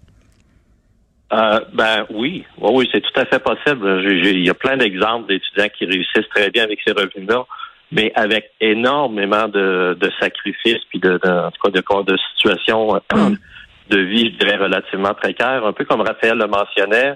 Euh, 1.32 1.60
ben 1.72 2.06
oui, 2.10 2.44
oui, 2.58 2.70
oui, 2.72 2.88
c'est 2.92 3.00
tout 3.00 3.20
à 3.20 3.24
fait 3.24 3.40
possible. 3.40 4.00
Il 4.08 4.46
y 4.46 4.50
a 4.50 4.54
plein 4.54 4.76
d'exemples 4.76 5.26
d'étudiants 5.28 5.68
qui 5.76 5.84
réussissent 5.84 6.28
très 6.34 6.50
bien 6.50 6.64
avec 6.64 6.78
ces 6.86 6.92
revenus-là, 6.92 7.44
mais 7.90 8.12
avec 8.14 8.50
énormément 8.60 9.48
de, 9.48 9.96
de 10.00 10.10
sacrifices 10.20 10.84
puis 10.88 11.00
de, 11.00 11.18
de, 11.22 11.28
en 11.28 11.50
tout 11.50 11.60
cas 11.62 11.70
de, 11.70 12.12
de 12.12 12.18
situations 12.36 12.94
euh, 12.94 13.00
de 13.90 13.98
vie, 13.98 14.32
je 14.32 14.38
dirais, 14.44 14.56
relativement 14.56 15.14
précaires. 15.14 15.66
Un 15.66 15.72
peu 15.72 15.84
comme 15.84 16.00
Raphaël 16.00 16.38
le 16.38 16.46
mentionnait, 16.46 17.14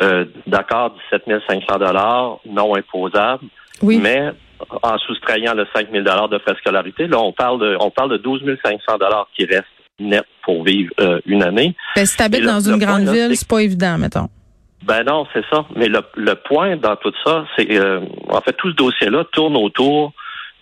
euh, 0.00 0.24
d'accord, 0.46 0.96
17 1.12 1.42
500 1.46 1.78
dollars 1.78 2.38
non 2.46 2.74
imposables, 2.74 3.44
Oui. 3.82 3.98
mais 4.02 4.30
en 4.82 4.98
soustrayant 4.98 5.54
le 5.54 5.66
5 5.74 5.90
000 5.90 6.02
dollars 6.02 6.28
de 6.30 6.38
frais 6.38 6.54
scolarité, 6.60 7.06
là, 7.06 7.18
on 7.20 7.32
parle 7.32 7.60
de, 7.60 7.76
on 7.78 7.90
parle 7.90 8.10
de 8.12 8.16
12 8.16 8.42
500 8.64 8.98
dollars 8.98 9.28
qui 9.36 9.44
restent 9.44 9.64
net 10.00 10.24
pour 10.44 10.64
vivre 10.64 10.92
euh, 11.00 11.20
une 11.26 11.42
année. 11.42 11.74
Ben, 11.96 12.04
si 12.06 12.16
t'habites 12.16 12.40
Et 12.40 12.42
le- 12.42 12.48
dans 12.48 12.60
une 12.60 12.78
grande 12.78 13.02
ville, 13.08 13.36
c'est- 13.36 13.48
pas 13.48 13.60
évident, 13.60 13.96
mettons. 13.98 14.28
Ben 14.84 15.02
non, 15.04 15.26
c'est 15.32 15.44
ça. 15.50 15.64
Mais 15.76 15.88
le, 15.88 16.00
le 16.16 16.34
point 16.34 16.76
dans 16.76 16.96
tout 16.96 17.12
ça, 17.24 17.46
c'est 17.56 17.78
euh, 17.78 18.00
en 18.28 18.40
fait 18.42 18.52
tout 18.52 18.70
ce 18.70 18.76
dossier-là 18.76 19.24
tourne 19.32 19.56
autour 19.56 20.12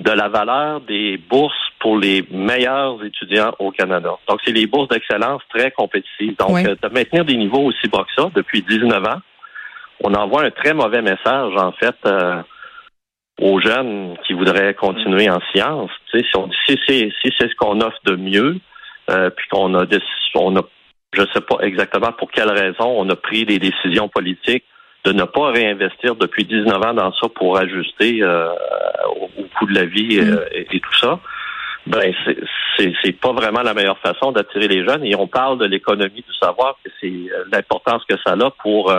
de 0.01 0.11
la 0.11 0.29
valeur 0.29 0.81
des 0.83 1.17
bourses 1.31 1.55
pour 1.81 1.99
les 1.99 2.25
meilleurs 2.31 3.03
étudiants 3.05 3.53
au 3.59 3.71
Canada. 3.73 4.11
Donc, 4.29 4.41
c'est 4.45 4.53
les 4.53 4.67
bourses 4.67 4.89
d'excellence 4.89 5.43
très 5.53 5.71
compétitives. 5.71 6.37
Donc, 6.39 6.51
Oui. 6.51 6.67
euh, 6.67 6.75
de 6.81 6.89
maintenir 6.89 7.25
des 7.25 7.37
niveaux 7.37 7.63
aussi 7.63 7.89
bas 7.89 8.05
que 8.05 8.23
ça 8.23 8.31
depuis 8.35 8.63
19 8.63 9.05
ans, 9.05 9.21
on 10.05 10.15
envoie 10.15 10.45
un 10.45 10.51
très 10.51 10.75
mauvais 10.75 11.03
message, 11.03 11.53
en 11.57 11.73
fait, 11.73 11.95
euh, 12.07 12.43
aux 13.41 13.61
jeunes 13.61 14.17
qui 14.27 14.33
voudraient 14.35 14.75
continuer 14.75 15.29
en 15.31 15.41
sciences. 15.53 15.91
Tu 16.11 16.19
sais, 16.21 16.27
si, 16.31 16.37
on, 16.37 16.49
si 16.67 16.79
c'est 16.87 17.11
si 17.23 17.33
c'est 17.39 17.49
ce 17.49 17.55
qu'on 17.57 17.81
offre 17.81 17.99
de 18.05 18.17
mieux, 18.17 18.57
euh, 19.13 19.31
puis 19.31 19.47
qu'on 19.51 19.75
a, 19.75 19.85
on 20.35 20.57
a, 20.57 20.63
je 21.13 21.23
sais 21.33 21.41
pas 21.41 21.59
exactement 21.63 22.13
pour 22.13 22.31
quelle 22.31 22.51
raison, 22.51 22.87
on 22.87 23.09
a 23.11 23.17
pris 23.17 23.45
des 23.45 23.59
décisions 23.59 24.09
politiques 24.09 24.65
de 25.05 25.13
ne 25.13 25.25
pas 25.25 25.51
réinvestir 25.51 26.15
depuis 26.15 26.45
19 26.45 26.77
ans 26.85 26.95
dans 26.95 27.13
ça 27.15 27.29
pour 27.35 27.59
ajuster 27.59 28.23
euh, 28.23 28.49
au, 29.21 29.25
au 29.25 29.45
coût 29.59 29.67
de 29.67 29.75
la 29.75 29.85
vie 29.85 30.19
euh, 30.21 30.45
et, 30.53 30.67
et 30.77 30.81
tout 30.81 30.95
ça. 30.99 31.19
Ben 31.87 32.15
c'est- 32.77 33.13
pas 33.21 33.33
vraiment 33.33 33.63
la 33.63 33.75
meilleure 33.75 33.99
façon 33.99 34.31
d'attirer 34.31 34.69
les 34.69 34.85
jeunes. 34.87 35.05
Et 35.05 35.17
on 35.17 35.27
parle 35.27 35.59
de 35.59 35.65
l'économie 35.65 36.25
du 36.27 36.35
savoir, 36.41 36.77
que 36.85 36.91
c'est 37.01 37.13
l'importance 37.53 38.03
que 38.09 38.15
ça 38.25 38.33
a 38.35 38.51
pour 38.51 38.93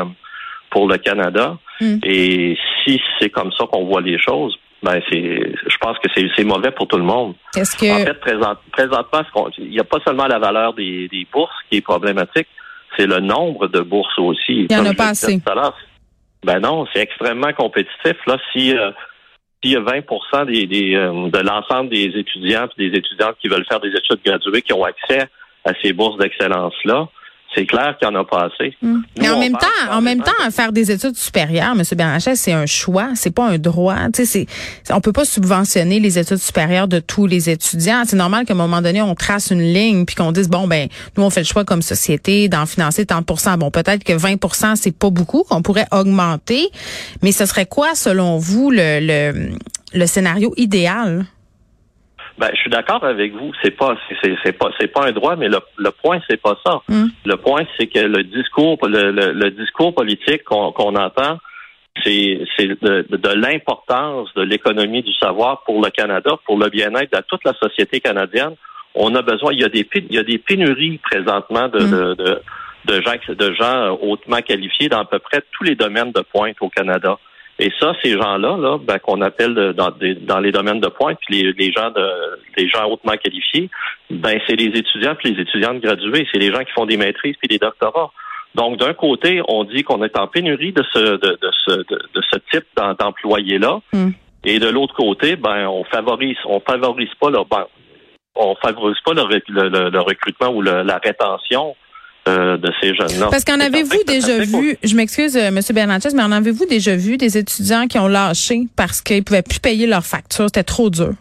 pour 0.69 0.87
le 0.89 0.97
Canada. 0.97 1.57
Mm. 1.79 1.99
Et 2.03 2.57
si 2.83 3.01
c'est 3.19 3.29
comme 3.29 3.51
ça 3.53 3.65
qu'on 3.71 3.85
voit 3.85 4.01
les 4.01 4.19
choses, 4.19 4.57
ben 4.83 5.01
c'est 5.09 5.53
je 5.67 5.77
pense 5.79 5.97
que 5.99 6.09
c'est 6.15 6.43
mauvais 6.43 6.71
pour 6.71 6.87
tout 6.87 6.97
le 6.97 7.03
monde. 7.03 7.33
Est-ce 7.55 7.75
En 7.77 7.79
que 7.99 8.05
fait, 8.05 8.19
présent- 8.19 8.55
présentement, 8.71 9.21
il 9.57 9.69
n'y 9.69 9.79
a 9.79 9.83
pas 9.83 9.99
seulement 10.05 10.27
la 10.27 10.39
valeur 10.39 10.73
des, 10.73 11.07
des 11.07 11.25
bourses 11.31 11.55
qui 11.69 11.77
est 11.77 11.81
problématique, 11.81 12.47
c'est 12.97 13.07
le 13.07 13.19
nombre 13.19 13.67
de 13.67 13.79
bourses 13.79 14.17
aussi. 14.19 14.67
Il 14.69 14.71
y 14.71 14.75
en 14.75 14.85
a 14.85 14.93
pas 14.93 15.07
assez. 15.09 15.39
Ben 16.45 16.59
non, 16.59 16.85
c'est 16.93 16.99
extrêmement 16.99 17.53
compétitif. 17.53 18.17
Là, 18.27 18.37
si 18.51 18.75
euh, 18.77 18.91
s'il 19.63 19.71
y 19.71 19.75
a 19.77 19.79
20 19.79 20.45
des, 20.45 20.65
des, 20.67 20.95
euh, 20.95 21.29
de 21.29 21.39
l'ensemble 21.39 21.89
des 21.89 22.11
étudiants 22.15 22.67
et 22.77 22.89
des 22.89 22.97
étudiantes 22.97 23.37
qui 23.41 23.47
veulent 23.47 23.65
faire 23.65 23.79
des 23.79 23.91
études 23.95 24.19
graduées 24.25 24.61
qui 24.61 24.73
ont 24.73 24.83
accès 24.83 25.21
à 25.63 25.71
ces 25.81 25.93
bourses 25.93 26.17
d'excellence-là, 26.17 27.07
c'est 27.55 27.65
clair 27.65 27.95
qu'il 27.97 28.09
n'y 28.09 28.15
en 28.15 28.19
a 28.21 28.25
pas 28.25 28.45
assez. 28.45 28.75
Hmm. 28.81 29.01
Mais 29.19 29.29
en 29.29 29.39
même 29.39 29.53
temps, 29.53 29.91
en 29.91 30.01
même 30.01 30.21
temps, 30.21 30.31
faire 30.51 30.71
des 30.71 30.91
études 30.91 31.15
supérieures, 31.15 31.73
M. 31.77 31.83
Bernachet, 31.95 32.35
c'est 32.35 32.53
un 32.53 32.65
choix, 32.65 33.09
c'est 33.15 33.33
pas 33.33 33.47
un 33.47 33.57
droit. 33.57 33.95
Tu 34.13 34.25
sais, 34.25 34.45
on 34.89 35.01
peut 35.01 35.11
pas 35.13 35.25
subventionner 35.25 35.99
les 35.99 36.19
études 36.19 36.37
supérieures 36.37 36.87
de 36.87 36.99
tous 36.99 37.27
les 37.27 37.49
étudiants. 37.49 38.03
C'est 38.05 38.15
normal 38.15 38.45
qu'à 38.45 38.53
un 38.53 38.57
moment 38.57 38.81
donné, 38.81 39.01
on 39.01 39.15
trace 39.15 39.51
une 39.51 39.61
ligne 39.61 40.05
puis 40.05 40.15
qu'on 40.15 40.31
dise 40.31 40.49
bon 40.49 40.67
ben, 40.67 40.87
nous 41.17 41.23
on 41.23 41.29
fait 41.29 41.41
le 41.41 41.45
choix 41.45 41.65
comme 41.65 41.81
société 41.81 42.49
d'en 42.49 42.65
financer 42.65 43.05
tant. 43.05 43.21
Bon, 43.57 43.71
peut-être 43.71 44.03
que 44.03 44.13
20% 44.13 44.75
c'est 44.75 44.95
pas 44.95 45.09
beaucoup, 45.09 45.43
qu'on 45.43 45.61
pourrait 45.61 45.87
augmenter, 45.91 46.69
mais 47.21 47.31
ce 47.31 47.45
serait 47.45 47.65
quoi 47.65 47.95
selon 47.95 48.37
vous 48.37 48.69
le 48.71 48.99
le, 49.01 49.51
le 49.93 50.05
scénario 50.05 50.53
idéal? 50.57 51.25
Ben, 52.37 52.49
je 52.53 52.59
suis 52.61 52.69
d'accord 52.69 53.03
avec 53.03 53.31
vous. 53.33 53.51
C'est 53.61 53.71
pas, 53.71 53.95
c'est, 54.23 54.35
c'est- 54.43 54.53
pas, 54.53 54.69
c'est 54.79 54.87
pas 54.87 55.05
un 55.07 55.11
droit, 55.11 55.35
mais 55.35 55.47
le, 55.49 55.59
le 55.77 55.91
point, 55.91 56.19
c'est 56.27 56.41
pas 56.41 56.57
ça. 56.65 56.81
Mm. 56.89 57.05
Le 57.25 57.35
point, 57.37 57.63
c'est 57.77 57.87
que 57.87 57.99
le 57.99 58.23
discours, 58.23 58.77
le, 58.87 59.11
le- 59.11 59.33
le 59.33 59.51
discours 59.51 59.93
politique 59.93 60.43
qu'on, 60.43 60.71
qu'on 60.71 60.95
entend, 60.95 61.37
c'est, 62.03 62.41
c'est 62.57 62.67
de, 62.81 63.05
de 63.09 63.29
l'importance 63.35 64.33
de 64.35 64.41
l'économie 64.41 65.03
du 65.03 65.13
savoir 65.13 65.63
pour 65.63 65.79
le 65.83 65.91
Canada, 65.91 66.31
pour 66.45 66.57
le 66.57 66.69
bien-être 66.69 67.11
de 67.15 67.21
toute 67.27 67.43
la 67.45 67.53
société 67.53 67.99
canadienne. 67.99 68.55
On 68.95 69.13
a 69.15 69.21
besoin. 69.21 69.53
Il 69.53 69.61
y 69.61 69.63
a 69.63 69.69
des, 69.69 69.87
il 69.95 70.13
y 70.13 70.17
a 70.17 70.23
des 70.23 70.39
pénuries 70.39 70.97
présentement 70.99 71.67
de, 71.67 71.79
Mm. 71.79 71.91
de, 71.91 72.13
de, 72.15 72.41
de 72.85 73.01
gens, 73.01 73.13
de 73.29 73.53
gens 73.53 73.97
hautement 74.01 74.41
qualifiés 74.41 74.89
dans 74.89 74.99
à 75.01 75.05
peu 75.05 75.19
près 75.19 75.41
tous 75.51 75.63
les 75.63 75.75
domaines 75.75 76.11
de 76.11 76.21
pointe 76.21 76.55
au 76.61 76.69
Canada. 76.69 77.17
Et 77.59 77.69
ça, 77.79 77.93
ces 78.03 78.13
gens-là, 78.13 78.57
là, 78.57 78.77
ben, 78.81 78.97
qu'on 78.99 79.21
appelle 79.21 79.53
dans, 79.77 79.91
des- 79.91 80.15
dans 80.15 80.39
les 80.39 80.51
domaines 80.51 80.79
de 80.79 80.87
pointe, 80.87 81.17
puis 81.25 81.35
les, 81.43 81.53
les 81.53 81.71
gens 81.71 81.91
de 81.91 82.07
les 82.57 82.67
gens 82.67 82.85
hautement 82.89 83.13
qualifiés, 83.15 83.69
ben 84.09 84.39
c'est 84.47 84.55
les 84.55 84.71
étudiants 84.77 85.15
puis 85.15 85.33
les 85.33 85.41
étudiantes 85.41 85.79
graduées, 85.79 86.27
c'est 86.31 86.39
les 86.39 86.51
gens 86.51 86.63
qui 86.63 86.71
font 86.73 86.85
des 86.87 86.97
maîtrises 86.97 87.35
puis 87.39 87.47
des 87.47 87.59
doctorats. 87.59 88.11
Donc, 88.55 88.77
d'un 88.77 88.93
côté, 88.93 89.41
on 89.47 89.63
dit 89.63 89.83
qu'on 89.83 90.03
est 90.03 90.17
en 90.17 90.27
pénurie 90.27 90.73
de 90.73 90.83
ce 90.93 90.99
de, 90.99 91.37
de 91.41 91.49
ce 91.65 91.71
de, 91.71 91.99
de 92.15 92.21
ce 92.31 92.37
type 92.51 92.65
d'em- 92.75 92.95
d'employés-là, 92.99 93.79
Mm. 93.93 94.09
et 94.45 94.59
de 94.59 94.67
l'autre 94.69 94.95
côté, 94.95 95.35
ben 95.35 95.67
on 95.67 95.83
favorise 95.83 96.37
on 96.45 96.59
favorise 96.59 97.13
pas 97.19 97.29
leur 97.29 97.45
ben, 97.45 97.65
on 98.35 98.55
favorise 98.55 98.99
pas 99.05 99.13
le, 99.13 99.23
le- 99.47 99.69
le- 99.69 99.89
le 99.91 99.99
recrutement 99.99 100.49
ou 100.49 100.61
le- 100.63 100.81
la 100.81 100.97
rétention 100.97 101.75
euh, 102.27 102.57
de 102.57 102.71
ces 102.81 102.95
jeunes-là. 102.95 103.27
Parce 103.29 103.43
qu'en 103.43 103.59
avez-vous 103.59 104.03
déjà 104.07 104.39
vu, 104.39 104.77
je 104.83 104.95
m'excuse, 104.95 105.35
euh, 105.35 105.47
M. 105.49 105.59
Bernatchez, 105.73 106.09
mais 106.15 106.23
en 106.23 106.31
avez-vous 106.31 106.65
déjà 106.65 106.95
vu 106.95 107.17
des 107.17 107.37
étudiants 107.37 107.87
qui 107.87 107.99
ont 107.99 108.07
lâché 108.07 108.61
parce 108.77 109.01
qu'ils 109.01 109.23
pouvaient 109.23 109.41
plus 109.41 109.59
payer 109.59 109.87
leurs 109.87 110.05
factures? 110.05 110.45
C'était 110.45 110.63
trop 110.63 110.89
dur? 110.89 111.11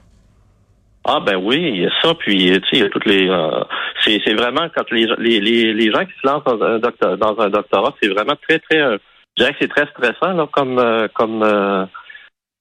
Ah 1.05 1.19
ben 1.19 1.35
oui, 1.37 1.57
il 1.75 1.83
y 1.83 1.87
a 1.87 1.91
ça, 2.01 2.15
puis 2.15 2.37
tu 2.39 2.53
sais, 2.55 2.61
il 2.75 2.79
y 2.79 2.83
a 2.85 2.89
toutes 2.89 3.07
les 3.07 3.29
euh, 3.29 3.65
c'est 4.05 4.21
c'est 4.25 4.35
vraiment 4.35 4.69
quand 4.77 4.89
les, 4.93 5.09
les, 5.19 5.41
les, 5.41 5.75
les 5.75 5.91
gens 5.91 6.05
qui 6.05 6.13
se 6.23 6.25
lancent 6.25 6.45
dans 6.45 6.63
un 6.63 6.79
doctorat, 6.79 7.17
dans 7.17 7.37
un 7.41 7.51
doctorat, 7.51 7.93
c'est 8.01 8.09
vraiment 8.09 8.35
très, 8.49 8.61
très 8.61 8.81
euh, 8.81 8.99
je 9.37 9.43
dirais 9.43 9.53
que 9.55 9.59
c'est 9.63 9.69
très 9.75 9.87
stressant 9.87 10.33
là, 10.35 10.47
comme 10.53 10.81
comme 11.15 11.89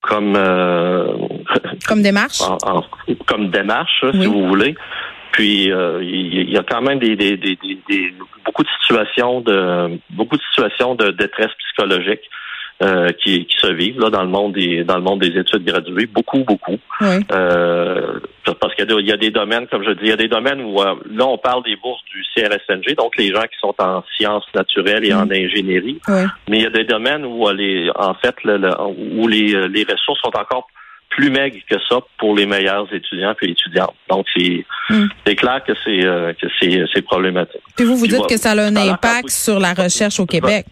comme 0.02 0.34
Comme 1.88 2.02
démarche? 2.02 2.42
en- 2.50 2.58
en- 2.64 2.84
comme 3.28 3.52
démarche, 3.52 4.04
Oui. 4.04 4.22
si 4.22 4.26
vous 4.26 4.48
voulez. 4.48 4.76
Puis 5.32 5.72
euh, 5.72 6.00
il 6.04 6.50
y 6.50 6.58
a 6.58 6.64
quand 6.64 6.82
même 6.82 7.00
des, 7.00 7.16
des, 7.16 7.38
des, 7.38 7.56
des- 7.64 7.80
des- 7.90 8.14
beaucoup 8.46 8.64
de 8.64 8.70
situations 8.82 9.42
de 9.42 9.98
beaucoup 10.12 10.36
de 10.38 10.42
situations 10.52 10.96
de 10.96 11.12
détresse 11.12 11.52
psychologique 11.60 12.22
euh, 12.84 13.10
qui, 13.24 13.46
qui 13.46 13.58
se 13.60 13.72
vivent 13.72 14.00
là 14.00 14.10
dans 14.10 14.24
le 14.24 14.30
monde 14.30 14.54
des 14.54 14.84
dans 14.84 14.98
le 14.98 15.04
monde 15.04 15.20
des 15.22 15.38
études 15.40 15.64
graduées, 15.64 16.08
beaucoup 16.08 16.44
beaucoup. 16.44 16.78
Oui. 17.00 17.20
Euh, 17.32 18.20
parce 18.60 18.74
qu'il 18.76 18.84
y, 18.86 18.92
a 18.92 18.96
des- 18.96 19.02
il 19.02 19.08
y 19.08 19.12
a 19.14 19.18
des 19.18 19.30
domaines, 19.32 19.68
comme 19.68 19.84
je 19.84 19.92
dis, 19.92 20.00
il 20.04 20.10
y 20.10 20.12
a 20.12 20.18
des 20.18 20.28
domaines 20.28 20.62
où 20.62 20.82
euh, 20.82 20.96
là 21.12 21.28
on 21.28 21.38
parle 21.38 21.64
des 21.64 21.76
bourses 21.76 22.04
du 22.12 22.24
CRSNG, 22.36 22.96
donc 22.98 23.16
les 23.18 23.28
gens 23.32 23.44
qui 23.44 23.58
sont 23.60 23.76
en 23.80 24.04
sciences 24.18 24.46
naturelles 24.56 25.06
et 25.06 25.14
en 25.14 25.30
ingénierie. 25.30 26.00
Oui. 26.08 26.24
Mais 26.50 26.58
il 26.58 26.64
y 26.64 26.68
a 26.68 26.72
des 26.72 26.84
domaines 26.86 27.24
où 27.24 27.48
euh, 27.48 27.54
les, 27.54 27.90
en 27.96 28.16
fait, 28.16 28.36
le- 28.44 28.58
le- 28.58 28.76
où 29.22 29.28
les, 29.28 29.54
euh, 29.56 29.68
les 29.68 29.84
ressources 29.84 30.20
sont 30.22 30.36
encore 30.36 30.68
plus 31.12 31.30
maigres 31.30 31.60
que 31.70 31.76
ça 31.88 32.00
pour 32.18 32.36
les 32.36 32.46
meilleurs 32.46 32.92
étudiants 32.94 33.36
et 33.42 33.52
étudiantes. 33.52 33.96
Donc 34.10 34.26
c'est 34.36 34.66
Mm. 34.90 35.06
c'est 35.26 35.36
clair 35.36 35.64
que 35.66 35.72
c'est 35.86 36.04
euh, 36.06 36.34
que 36.34 36.48
c'est 36.94 37.02
problématique. 37.04 37.62
Puis 37.78 37.86
vous, 37.86 37.96
vous 37.96 38.08
Puis 38.08 38.16
dites 38.18 38.28
que 38.28 38.38
ça 38.38 38.52
a 38.52 38.60
un 38.62 38.76
impact 38.76 39.30
sur 39.30 39.60
la 39.60 39.74
recherche 39.74 40.20
au 40.20 40.26
Québec. 40.26 40.66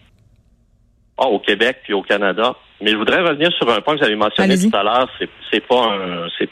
Ah, 1.16 1.26
au 1.28 1.38
Québec 1.38 1.78
puis 1.84 1.92
au 1.94 2.02
Canada. 2.02 2.54
Mais 2.82 2.90
je 2.90 2.96
voudrais 2.96 3.20
revenir 3.22 3.50
sur 3.52 3.70
un 3.70 3.80
point 3.80 3.94
que 3.96 4.02
j'avais 4.02 4.16
mentionné 4.16 4.56
tout 4.58 4.76
à 4.76 4.82
l'heure. 4.82 5.08
C'est 5.50 5.66
pas 5.66 5.84
un 5.86 6.26
c'est 6.38 6.48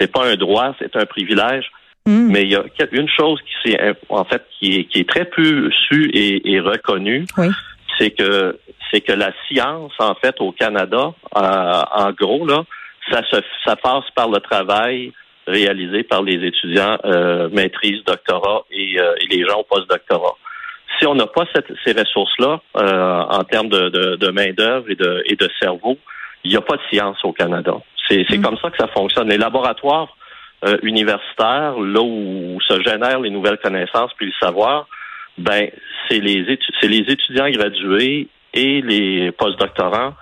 c'est 0.00 0.12
pas 0.12 0.26
un 0.26 0.36
droit, 0.36 0.74
c'est 0.78 0.94
un 0.96 1.06
privilège. 1.06 1.70
Hmm. 2.06 2.28
Mais 2.30 2.42
il 2.42 2.50
y 2.50 2.56
a 2.56 2.62
une 2.92 3.08
chose 3.08 3.40
qui 3.42 3.52
c'est 3.64 3.78
en 4.10 4.24
fait 4.24 4.42
qui 4.58 4.76
est, 4.76 4.84
qui 4.84 5.00
est 5.00 5.08
très 5.08 5.24
peu 5.24 5.70
su 5.88 6.10
et, 6.12 6.52
et 6.52 6.60
reconnue, 6.60 7.24
Oui. 7.38 7.48
c'est 7.98 8.10
que 8.10 8.58
c'est 8.90 9.00
que 9.00 9.12
la 9.12 9.32
science 9.48 9.92
en 9.98 10.14
fait 10.14 10.36
au 10.40 10.52
Canada, 10.52 11.12
euh, 11.36 11.82
en 11.92 12.12
gros 12.12 12.46
là, 12.46 12.64
ça 13.10 13.22
se 13.30 13.36
ça 13.64 13.76
passe 13.76 14.04
par 14.14 14.28
le 14.28 14.38
travail 14.40 15.12
réalisé 15.46 16.02
par 16.02 16.22
les 16.22 16.44
étudiants 16.44 16.98
euh, 17.04 17.48
maîtrise, 17.52 18.02
doctorat 18.04 18.64
et, 18.70 18.98
euh, 19.00 19.14
et 19.20 19.26
les 19.36 19.44
gens 19.46 19.60
au 19.60 19.62
post-doctorat. 19.64 20.34
Si 20.98 21.06
on 21.06 21.14
n'a 21.14 21.26
pas 21.26 21.44
cette- 21.54 21.72
ces 21.84 21.92
ressources-là 21.92 22.60
euh, 22.78 23.20
en 23.38 23.44
termes 23.44 23.68
de, 23.68 23.88
de, 23.90 24.16
de 24.16 24.28
main-d'œuvre 24.30 24.86
et 24.90 24.96
de, 24.96 25.22
et 25.26 25.36
de 25.36 25.48
cerveau, 25.60 25.98
il 26.42 26.50
n'y 26.50 26.56
a 26.56 26.60
pas 26.62 26.76
de 26.76 26.82
science 26.90 27.18
au 27.24 27.32
Canada. 27.32 27.74
C'est 28.08 28.28
Mm. 28.30 28.42
comme 28.42 28.56
ça 28.58 28.70
que 28.70 28.76
ça 28.78 28.88
fonctionne. 28.88 29.28
Les 29.28 29.38
laboratoires 29.38 30.16
euh, 30.64 30.78
universitaires, 30.82 31.74
là 31.78 32.00
où 32.00 32.58
se 32.66 32.80
génèrent 32.82 33.20
les 33.20 33.30
nouvelles 33.30 33.58
connaissances 33.58 34.10
puis 34.16 34.26
le 34.26 34.32
savoir, 34.40 34.86
ben 35.38 35.68
c'est 36.08 36.18
les 36.20 36.42
étu- 36.52 36.88
les 36.88 37.04
étudiants 37.12 37.50
gradués 37.50 38.28
et 38.54 38.80
les 38.80 39.30
postdoctorants 39.32 40.14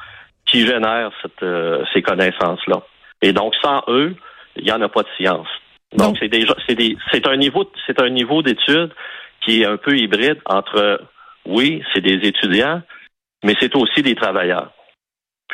qui 0.47 0.67
génèrent 0.67 1.13
cette, 1.23 1.43
euh, 1.43 1.85
ces 1.93 2.03
connaissances-là. 2.03 2.83
Et 3.23 3.33
donc 3.33 3.55
sans 3.63 3.83
eux, 3.89 4.15
il 4.57 4.65
n'y 4.65 4.73
en 4.73 4.81
a 4.83 4.89
pas 4.89 5.03
de 5.03 5.09
science. 5.17 5.49
Donc 5.97 6.09
Donc- 6.09 6.17
c'est 6.21 6.29
déjà 6.29 6.55
c'est 6.67 6.75
des 6.75 6.97
c'est 7.13 7.27
un 7.27 7.37
niveau 7.37 7.71
c'est 7.87 8.01
un 8.01 8.11
niveau 8.11 8.43
d'étude 8.43 8.93
qui 9.41 9.63
est 9.63 9.67
un 9.67 9.77
peu 9.77 9.97
hybride 9.97 10.41
entre 10.47 11.01
oui, 11.47 11.83
c'est 11.93 12.01
des 12.01 12.27
étudiants, 12.27 12.83
mais 13.45 13.55
c'est 13.61 13.75
aussi 13.77 14.03
des 14.03 14.15
travailleurs. 14.15 14.73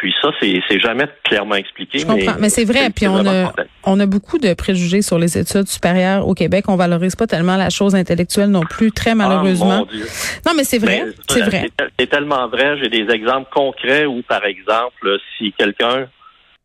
Puis 0.01 0.15
ça, 0.23 0.31
c'est 0.41 0.81
jamais 0.81 1.05
clairement 1.25 1.57
expliqué. 1.57 1.99
Je. 1.99 2.07
Mais 2.41 2.49
c'est 2.49 2.65
vrai, 2.65 2.89
puis 2.89 3.07
on 3.07 3.27
a, 3.27 3.53
on 3.85 4.01
a 4.01 4.07
beaucoup 4.07 4.39
de 4.39 4.55
préjugés 4.55 5.03
sur 5.03 5.19
les 5.19 5.37
études 5.37 5.69
supérieures 5.69 6.27
au 6.27 6.33
Québec. 6.33 6.65
On 6.69 6.77
valorise 6.77 7.15
pas 7.17 7.27
tellement 7.27 7.57
la 7.59 7.69
chose 7.69 7.95
intellectuelle 7.95 8.49
non 8.49 8.63
plus, 8.63 8.93
très 8.93 9.11
Ah, 9.11 9.15
malheureusement. 9.17 9.87
non, 10.47 10.53
mais 10.57 10.65
c'est 10.65 10.79
vrai, 10.79 11.05
c'est 11.29 11.43
vrai. 11.43 11.69
tel- 11.77 11.91
C'est 11.99 12.07
tellement 12.09 12.49
vrai. 12.49 12.79
J'ai 12.83 12.89
des 12.89 13.13
exemples 13.13 13.51
concrets 13.53 14.07
où, 14.07 14.23
par 14.23 14.43
exemple, 14.47 15.19
si 15.37 15.53
quelqu'un 15.53 16.09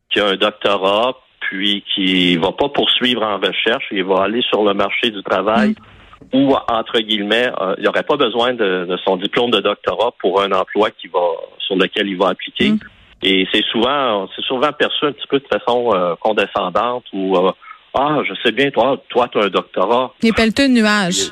qui 0.08 0.18
a 0.20 0.28
un 0.28 0.36
doctorat, 0.36 1.16
puis 1.40 1.84
qui 1.94 2.36
va 2.38 2.52
pas 2.52 2.70
poursuivre 2.70 3.22
en 3.22 3.36
recherche, 3.36 3.84
il 3.92 4.02
va 4.04 4.22
aller 4.22 4.40
sur 4.48 4.64
le 4.64 4.72
marché 4.72 5.10
du 5.10 5.22
travail, 5.22 5.74
Mm. 6.32 6.38
ou 6.38 6.54
entre 6.68 7.00
guillemets, 7.00 7.50
euh, 7.60 7.74
il 7.76 7.84
n'aurait 7.84 8.02
pas 8.02 8.16
besoin 8.16 8.54
de, 8.54 8.86
de 8.86 8.96
son 9.04 9.16
diplôme 9.18 9.50
de 9.50 9.60
doctorat 9.60 10.12
pour 10.20 10.40
un 10.40 10.50
emploi 10.52 10.90
qui 10.90 11.08
va 11.08 11.20
sur 11.58 11.76
lequel 11.76 12.08
il 12.08 12.16
va 12.16 12.28
appliquer. 12.30 12.70
Mm. 12.70 12.78
Et 13.22 13.46
c'est 13.52 13.64
souvent, 13.72 14.28
c'est 14.36 14.44
souvent 14.44 14.72
perçu 14.72 15.06
un 15.06 15.12
petit 15.12 15.26
peu 15.28 15.38
de 15.38 15.46
façon 15.46 15.90
euh, 15.94 16.14
condescendante 16.20 17.04
ou 17.12 17.36
euh, 17.36 17.50
ah, 17.94 18.18
je 18.28 18.34
sais 18.44 18.52
bien, 18.52 18.70
toi, 18.70 19.02
toi, 19.08 19.28
tu 19.32 19.38
as 19.38 19.44
un 19.44 19.48
doctorat. 19.48 20.12
Les 20.22 20.32
pelleteux 20.32 20.68
de 20.68 20.72
nuages. 20.74 21.30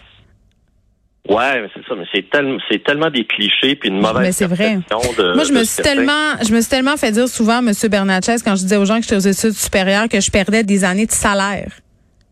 Ouais, 1.28 1.62
mais 1.62 1.68
c'est 1.74 1.80
ça, 1.88 1.94
mais 1.96 2.04
c'est 2.12 2.28
tellement, 2.28 2.58
c'est 2.70 2.84
tellement 2.84 3.08
des 3.10 3.24
clichés 3.24 3.76
puis 3.76 3.88
une 3.88 4.00
mauvaise 4.00 4.22
Mais 4.22 4.32
c'est 4.32 4.46
vrai. 4.46 4.76
de- 4.76 5.34
Moi, 5.34 5.44
je 5.44 5.52
me 5.52 5.64
suis 5.64 5.82
tellement, 5.82 6.36
je 6.46 6.54
me 6.54 6.60
suis 6.60 6.68
tellement 6.70 6.96
fait 6.98 7.12
dire 7.12 7.28
souvent, 7.28 7.62
Monsieur 7.62 7.88
Bernatchez, 7.88 8.36
quand 8.44 8.56
je 8.56 8.62
disais 8.62 8.76
aux 8.76 8.84
gens 8.84 8.96
que 8.96 9.02
j'étais 9.04 9.16
aux 9.16 9.20
études 9.20 9.52
supérieures, 9.52 10.08
que 10.10 10.20
je 10.20 10.30
perdais 10.30 10.64
des 10.64 10.84
années 10.84 11.06
de 11.06 11.12
salaire. 11.12 11.72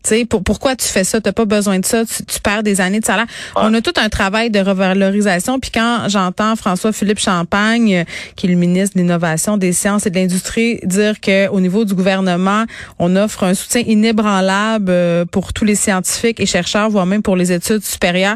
Tu 0.03 0.09
sais, 0.09 0.25
pour, 0.25 0.43
pourquoi 0.43 0.75
tu 0.75 0.85
fais 0.87 1.03
ça? 1.05 1.21
T'as 1.21 1.31
pas 1.31 1.45
besoin 1.45 1.79
de 1.79 1.85
ça. 1.85 2.03
Tu, 2.05 2.25
tu 2.25 2.39
perds 2.41 2.63
des 2.63 2.81
années 2.81 2.99
de 2.99 3.05
salaire. 3.05 3.25
On 3.55 3.73
a 3.73 3.81
tout 3.81 3.93
un 3.97 4.09
travail 4.09 4.49
de 4.51 4.59
revalorisation. 4.59 5.59
Puis 5.59 5.71
quand 5.71 6.09
j'entends 6.09 6.55
François-Philippe 6.57 7.19
Champagne, 7.19 7.95
euh, 7.95 8.03
qui 8.35 8.47
est 8.47 8.49
le 8.49 8.55
ministre 8.57 8.95
de 8.97 9.01
l'Innovation, 9.01 9.55
des 9.57 9.71
Sciences 9.71 10.05
et 10.05 10.09
de 10.09 10.15
l'Industrie, 10.15 10.79
dire 10.83 11.21
que 11.21 11.47
au 11.49 11.59
niveau 11.61 11.85
du 11.85 11.93
gouvernement, 11.93 12.65
on 12.99 13.15
offre 13.15 13.43
un 13.43 13.53
soutien 13.53 13.81
inébranlable 13.85 14.87
euh, 14.89 15.25
pour 15.25 15.53
tous 15.53 15.63
les 15.65 15.75
scientifiques 15.75 16.39
et 16.39 16.45
chercheurs, 16.45 16.89
voire 16.89 17.05
même 17.05 17.21
pour 17.23 17.35
les 17.37 17.51
études 17.53 17.83
supérieures, 17.83 18.35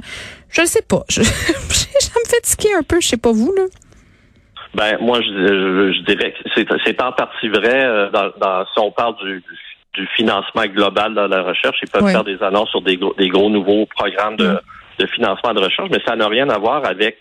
je 0.49 0.61
le 0.61 0.67
sais 0.67 0.81
pas. 0.81 1.03
Je, 1.09 1.21
ça 1.23 2.19
me 2.23 2.29
fait 2.29 2.41
tiquer 2.43 2.73
un 2.75 2.83
peu. 2.83 3.01
Je 3.01 3.07
sais 3.09 3.17
pas 3.17 3.31
vous, 3.33 3.53
là. 3.57 3.63
Ben, 4.75 4.97
moi, 5.01 5.19
je, 5.21 5.27
je- 5.27 5.93
je 5.97 6.05
dirais 6.05 6.31
que 6.33 6.49
c'est, 6.55 6.65
c'est 6.85 7.01
en 7.01 7.11
partie 7.11 7.49
vrai 7.49 7.83
euh, 7.83 8.09
dans, 8.11 8.29
dans- 8.39 8.63
si 8.65 8.79
on 8.79 8.91
parle 8.91 9.15
du, 9.23 9.35
du 9.39 9.55
financement 10.15 10.65
global 10.65 11.13
dans 11.13 11.27
la 11.27 11.41
recherche. 11.43 11.77
Ils 11.83 11.89
peuvent 11.89 12.03
Oui. 12.03 12.11
faire 12.11 12.23
des 12.23 12.41
annonces 12.43 12.69
sur 12.69 12.81
des 12.81 12.97
gros, 12.97 13.13
des 13.17 13.29
gros 13.29 13.49
nouveaux 13.49 13.85
programmes 13.85 14.35
de, 14.37 14.59
de 14.99 15.05
financement 15.07 15.53
de 15.53 15.61
recherche, 15.61 15.89
mais 15.91 16.01
ça 16.05 16.15
n'a 16.15 16.27
rien 16.27 16.49
à 16.49 16.57
voir 16.57 16.85
avec 16.85 17.17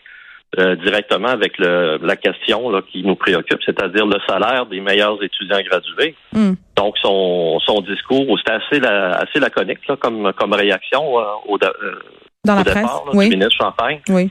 euh, 0.58 0.76
directement 0.76 1.28
avec 1.28 1.58
le, 1.58 1.98
la 2.02 2.16
question 2.16 2.70
là, 2.70 2.80
qui 2.90 3.02
nous 3.02 3.16
préoccupe, 3.16 3.58
c'est-à-dire 3.66 4.06
le 4.06 4.18
salaire 4.28 4.66
des 4.66 4.80
meilleurs 4.80 5.22
étudiants 5.22 5.60
gradués. 5.68 6.14
Hmm. 6.32 6.52
Donc, 6.76 6.96
son, 6.98 7.58
son 7.60 7.80
discours, 7.80 8.38
c'était 8.38 8.52
assez, 8.52 8.80
la- 8.80 9.16
assez 9.16 9.40
laconique 9.40 9.86
là, 9.88 9.96
comme, 9.96 10.32
comme 10.34 10.52
réaction 10.54 11.18
euh, 11.18 11.24
au, 11.48 11.58
de- 11.58 11.66
euh, 11.66 11.98
Dans 12.44 12.54
au 12.54 12.56
la 12.58 12.62
presse. 12.64 12.74
départ 12.76 13.02
là, 13.06 13.12
Oui. 13.14 13.28
du 13.28 13.36
ministre 13.36 13.56
Champagne. 13.60 14.00
Oui. 14.08 14.30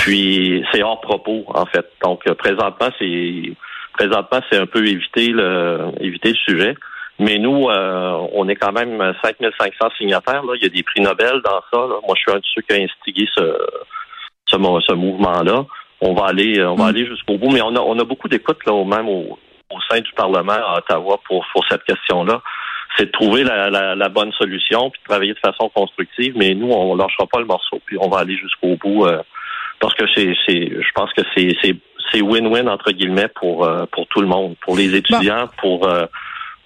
Puis 0.00 0.64
c'est 0.72 0.82
hors 0.82 1.00
propos 1.00 1.44
en 1.48 1.66
fait. 1.66 1.86
Donc 2.02 2.20
euh, 2.28 2.34
présentement 2.34 2.88
c'est 2.98 3.52
présentement 3.94 4.40
c'est 4.50 4.58
un 4.58 4.66
peu 4.66 4.86
éviter 4.86 5.28
le 5.28 5.92
éviter 6.00 6.30
le 6.30 6.34
sujet. 6.36 6.74
Mais 7.18 7.38
nous 7.38 7.68
euh, 7.68 8.26
on 8.32 8.48
est 8.48 8.54
quand 8.56 8.72
même 8.72 9.12
5500 9.22 9.88
signataires 9.98 10.42
là. 10.44 10.52
Il 10.56 10.62
y 10.62 10.66
a 10.66 10.68
des 10.68 10.82
prix 10.82 11.00
Nobel 11.00 11.40
dans 11.44 11.60
ça. 11.72 11.78
là. 11.88 11.96
Moi 12.06 12.14
je 12.16 12.20
suis 12.20 12.30
un 12.32 12.36
de 12.36 12.44
ceux 12.54 12.62
qui 12.62 12.72
a 12.74 12.82
instigé 12.82 13.26
ce 13.34 13.56
ce, 14.46 14.56
mo- 14.56 14.80
ce 14.80 14.92
mouvement 14.94 15.42
là. 15.42 15.64
On 16.00 16.14
va 16.14 16.26
aller 16.26 16.62
on 16.64 16.74
va 16.76 16.84
Mm. 16.84 16.88
aller 16.88 17.06
jusqu'au 17.06 17.36
bout. 17.38 17.50
Mais 17.50 17.60
on 17.62 17.74
a 17.74 17.80
on 17.80 17.98
a 17.98 18.04
beaucoup 18.04 18.28
d'écoute 18.28 18.58
là 18.66 18.72
au 18.72 18.84
même 18.84 19.08
au, 19.08 19.38
au 19.70 19.80
sein 19.90 20.00
du 20.00 20.12
Parlement 20.12 20.52
à 20.52 20.78
Ottawa 20.78 21.18
pour 21.26 21.44
pour 21.52 21.64
cette 21.68 21.84
question 21.84 22.24
là. 22.24 22.40
C'est 22.96 23.06
de 23.06 23.10
trouver 23.12 23.44
la, 23.44 23.68
la, 23.70 23.94
la 23.94 24.08
bonne 24.08 24.32
solution 24.32 24.90
puis 24.90 25.00
de 25.04 25.08
travailler 25.08 25.34
de 25.34 25.38
façon 25.40 25.68
constructive. 25.68 26.34
Mais 26.36 26.54
nous 26.54 26.70
on 26.70 26.94
lâchera 26.94 27.26
pas 27.26 27.40
le 27.40 27.46
morceau 27.46 27.80
puis 27.84 27.96
on 28.00 28.08
va 28.08 28.20
aller 28.20 28.36
jusqu'au 28.36 28.76
bout. 28.76 29.06
euh, 29.06 29.22
parce 29.80 29.94
que 29.94 30.04
c'est, 30.12 30.34
c'est, 30.44 30.70
je 30.72 30.90
pense 30.92 31.12
que 31.12 31.22
c'est, 31.36 31.54
c'est, 31.62 31.76
c'est 32.10 32.20
win-win 32.20 32.68
entre 32.68 32.90
guillemets 32.90 33.28
pour 33.28 33.64
euh, 33.64 33.86
pour 33.92 34.08
tout 34.08 34.20
le 34.20 34.26
monde, 34.26 34.56
pour 34.62 34.76
les 34.76 34.96
étudiants, 34.96 35.46
pour 35.58 35.86
euh, 35.86 36.06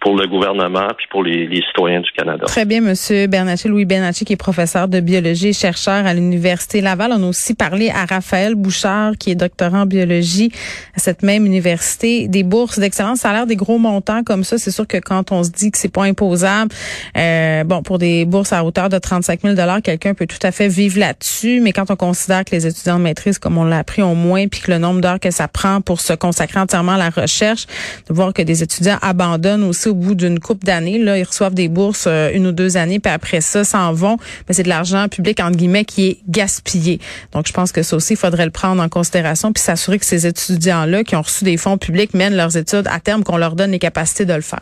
pour 0.03 0.17
le 0.17 0.27
gouvernement, 0.27 0.89
puis 0.97 1.07
pour 1.11 1.23
les, 1.23 1.47
les 1.47 1.63
citoyens 1.63 2.01
du 2.01 2.11
Canada. 2.11 2.45
Très 2.47 2.65
bien, 2.65 2.81
Monsieur 2.81 3.29
Bernatchez, 3.29 3.69
Louis 3.69 3.85
Bernatchez, 3.85 4.25
qui 4.25 4.33
est 4.33 4.37
professeur 4.37 4.89
de 4.89 4.99
biologie 4.99 5.49
et 5.49 5.53
chercheur 5.53 6.05
à 6.07 6.13
l'Université 6.13 6.81
Laval. 6.81 7.13
On 7.15 7.23
a 7.23 7.29
aussi 7.29 7.55
parlé 7.55 7.89
à 7.89 8.05
Raphaël 8.05 8.57
Bouchard, 8.57 9.13
qui 9.17 9.31
est 9.31 9.37
doctorant 9.37 9.83
en 9.83 9.87
biologie 9.87 10.51
à 10.97 10.99
cette 10.99 11.23
même 11.23 11.47
université. 11.47 12.27
Des 12.27 12.43
bourses 12.43 12.81
d'excellence, 12.81 13.21
ça 13.21 13.31
a 13.31 13.33
l'air 13.33 13.47
des 13.47 13.55
gros 13.55 13.79
montants 13.79 14.25
comme 14.25 14.43
ça. 14.43 14.59
C'est 14.59 14.73
sûr 14.73 14.89
que 14.89 14.97
quand 14.97 15.31
on 15.31 15.45
se 15.45 15.51
dit 15.51 15.71
que 15.71 15.79
c'est 15.79 15.93
pas 15.93 16.03
imposable, 16.03 16.73
euh, 17.17 17.63
bon, 17.63 17.83
pour 17.83 17.99
des 17.99 18.25
bourses 18.25 18.53
à 18.53 18.65
hauteur 18.65 18.89
de 18.89 18.99
35 18.99 19.43
000 19.43 19.55
quelqu'un 19.85 20.15
peut 20.15 20.27
tout 20.27 20.45
à 20.45 20.51
fait 20.51 20.67
vivre 20.67 20.99
là-dessus. 20.99 21.61
Mais 21.61 21.73
quand 21.73 21.93
on 21.93 21.97
considère 21.97 22.45
que 22.45 22.51
les 22.51 22.67
étudiants 22.67 22.99
de 22.99 23.05
maîtrise, 23.05 23.39
comme 23.39 23.57
on 23.57 23.65
l'a 23.65 23.79
appris, 23.79 24.03
ont 24.03 24.17
moins, 24.17 24.49
puis 24.49 24.63
que 24.63 24.73
le 24.73 24.79
nombre 24.79 25.01
d'heures 25.01 25.21
que 25.21 25.31
ça 25.31 25.47
prend 25.47 25.81
pour 25.81 26.01
se 26.01 26.13
consacrer 26.13 26.59
entièrement 26.59 26.93
à 26.93 26.99
la 26.99 27.11
recherche, 27.11 27.67
de 28.09 28.15
voir 28.15 28.33
que 28.33 28.43
des 28.43 28.65
étudiants 28.65 28.99
abandonnent 29.01 29.63
aussi 29.63 29.92
au 29.93 29.95
bout 29.95 30.15
d'une 30.15 30.41
couple 30.41 30.67
d'années. 30.67 30.99
Là, 30.99 31.19
ils 31.19 31.23
reçoivent 31.23 31.55
des 31.55 31.69
bourses 31.69 32.05
euh, 32.07 32.31
une 32.35 32.47
ou 32.47 32.53
deux 32.53 32.77
années, 32.77 32.99
puis 32.99 33.13
après 33.13 33.41
ça, 33.41 33.65
s'en 33.65 33.93
vont. 33.93 34.17
Mais 34.49 34.55
c'est 34.55 34.63
de 34.63 34.69
l'argent 34.69 35.09
public, 35.09 35.41
entre 35.41 35.57
guillemets, 35.57 35.85
qui 35.85 36.09
est 36.09 36.19
gaspillé. 36.29 37.01
Donc, 37.33 37.47
je 37.47 37.53
pense 37.53 37.73
que 37.73 37.83
ça 37.83 37.97
aussi, 37.97 38.15
il 38.15 38.19
faudrait 38.19 38.45
le 38.45 38.51
prendre 38.51 38.83
en 38.83 38.89
considération, 38.89 39.53
puis 39.53 39.63
s'assurer 39.63 39.99
que 39.99 40.07
ces 40.07 40.27
étudiants-là 40.27 41.05
qui 41.05 41.17
ont 41.17 41.23
reçu 41.23 41.45
des 41.45 41.57
fonds 41.57 41.79
publics 41.79 42.15
mènent 42.15 42.37
leurs 42.37 42.57
études 42.57 42.89
à 42.91 43.01
terme, 43.01 43.23
qu'on 43.23 43.37
leur 43.37 43.55
donne 43.55 43.71
les 43.71 43.79
capacités 43.79 44.25
de 44.25 44.35
le 44.35 44.41
faire. 44.41 44.61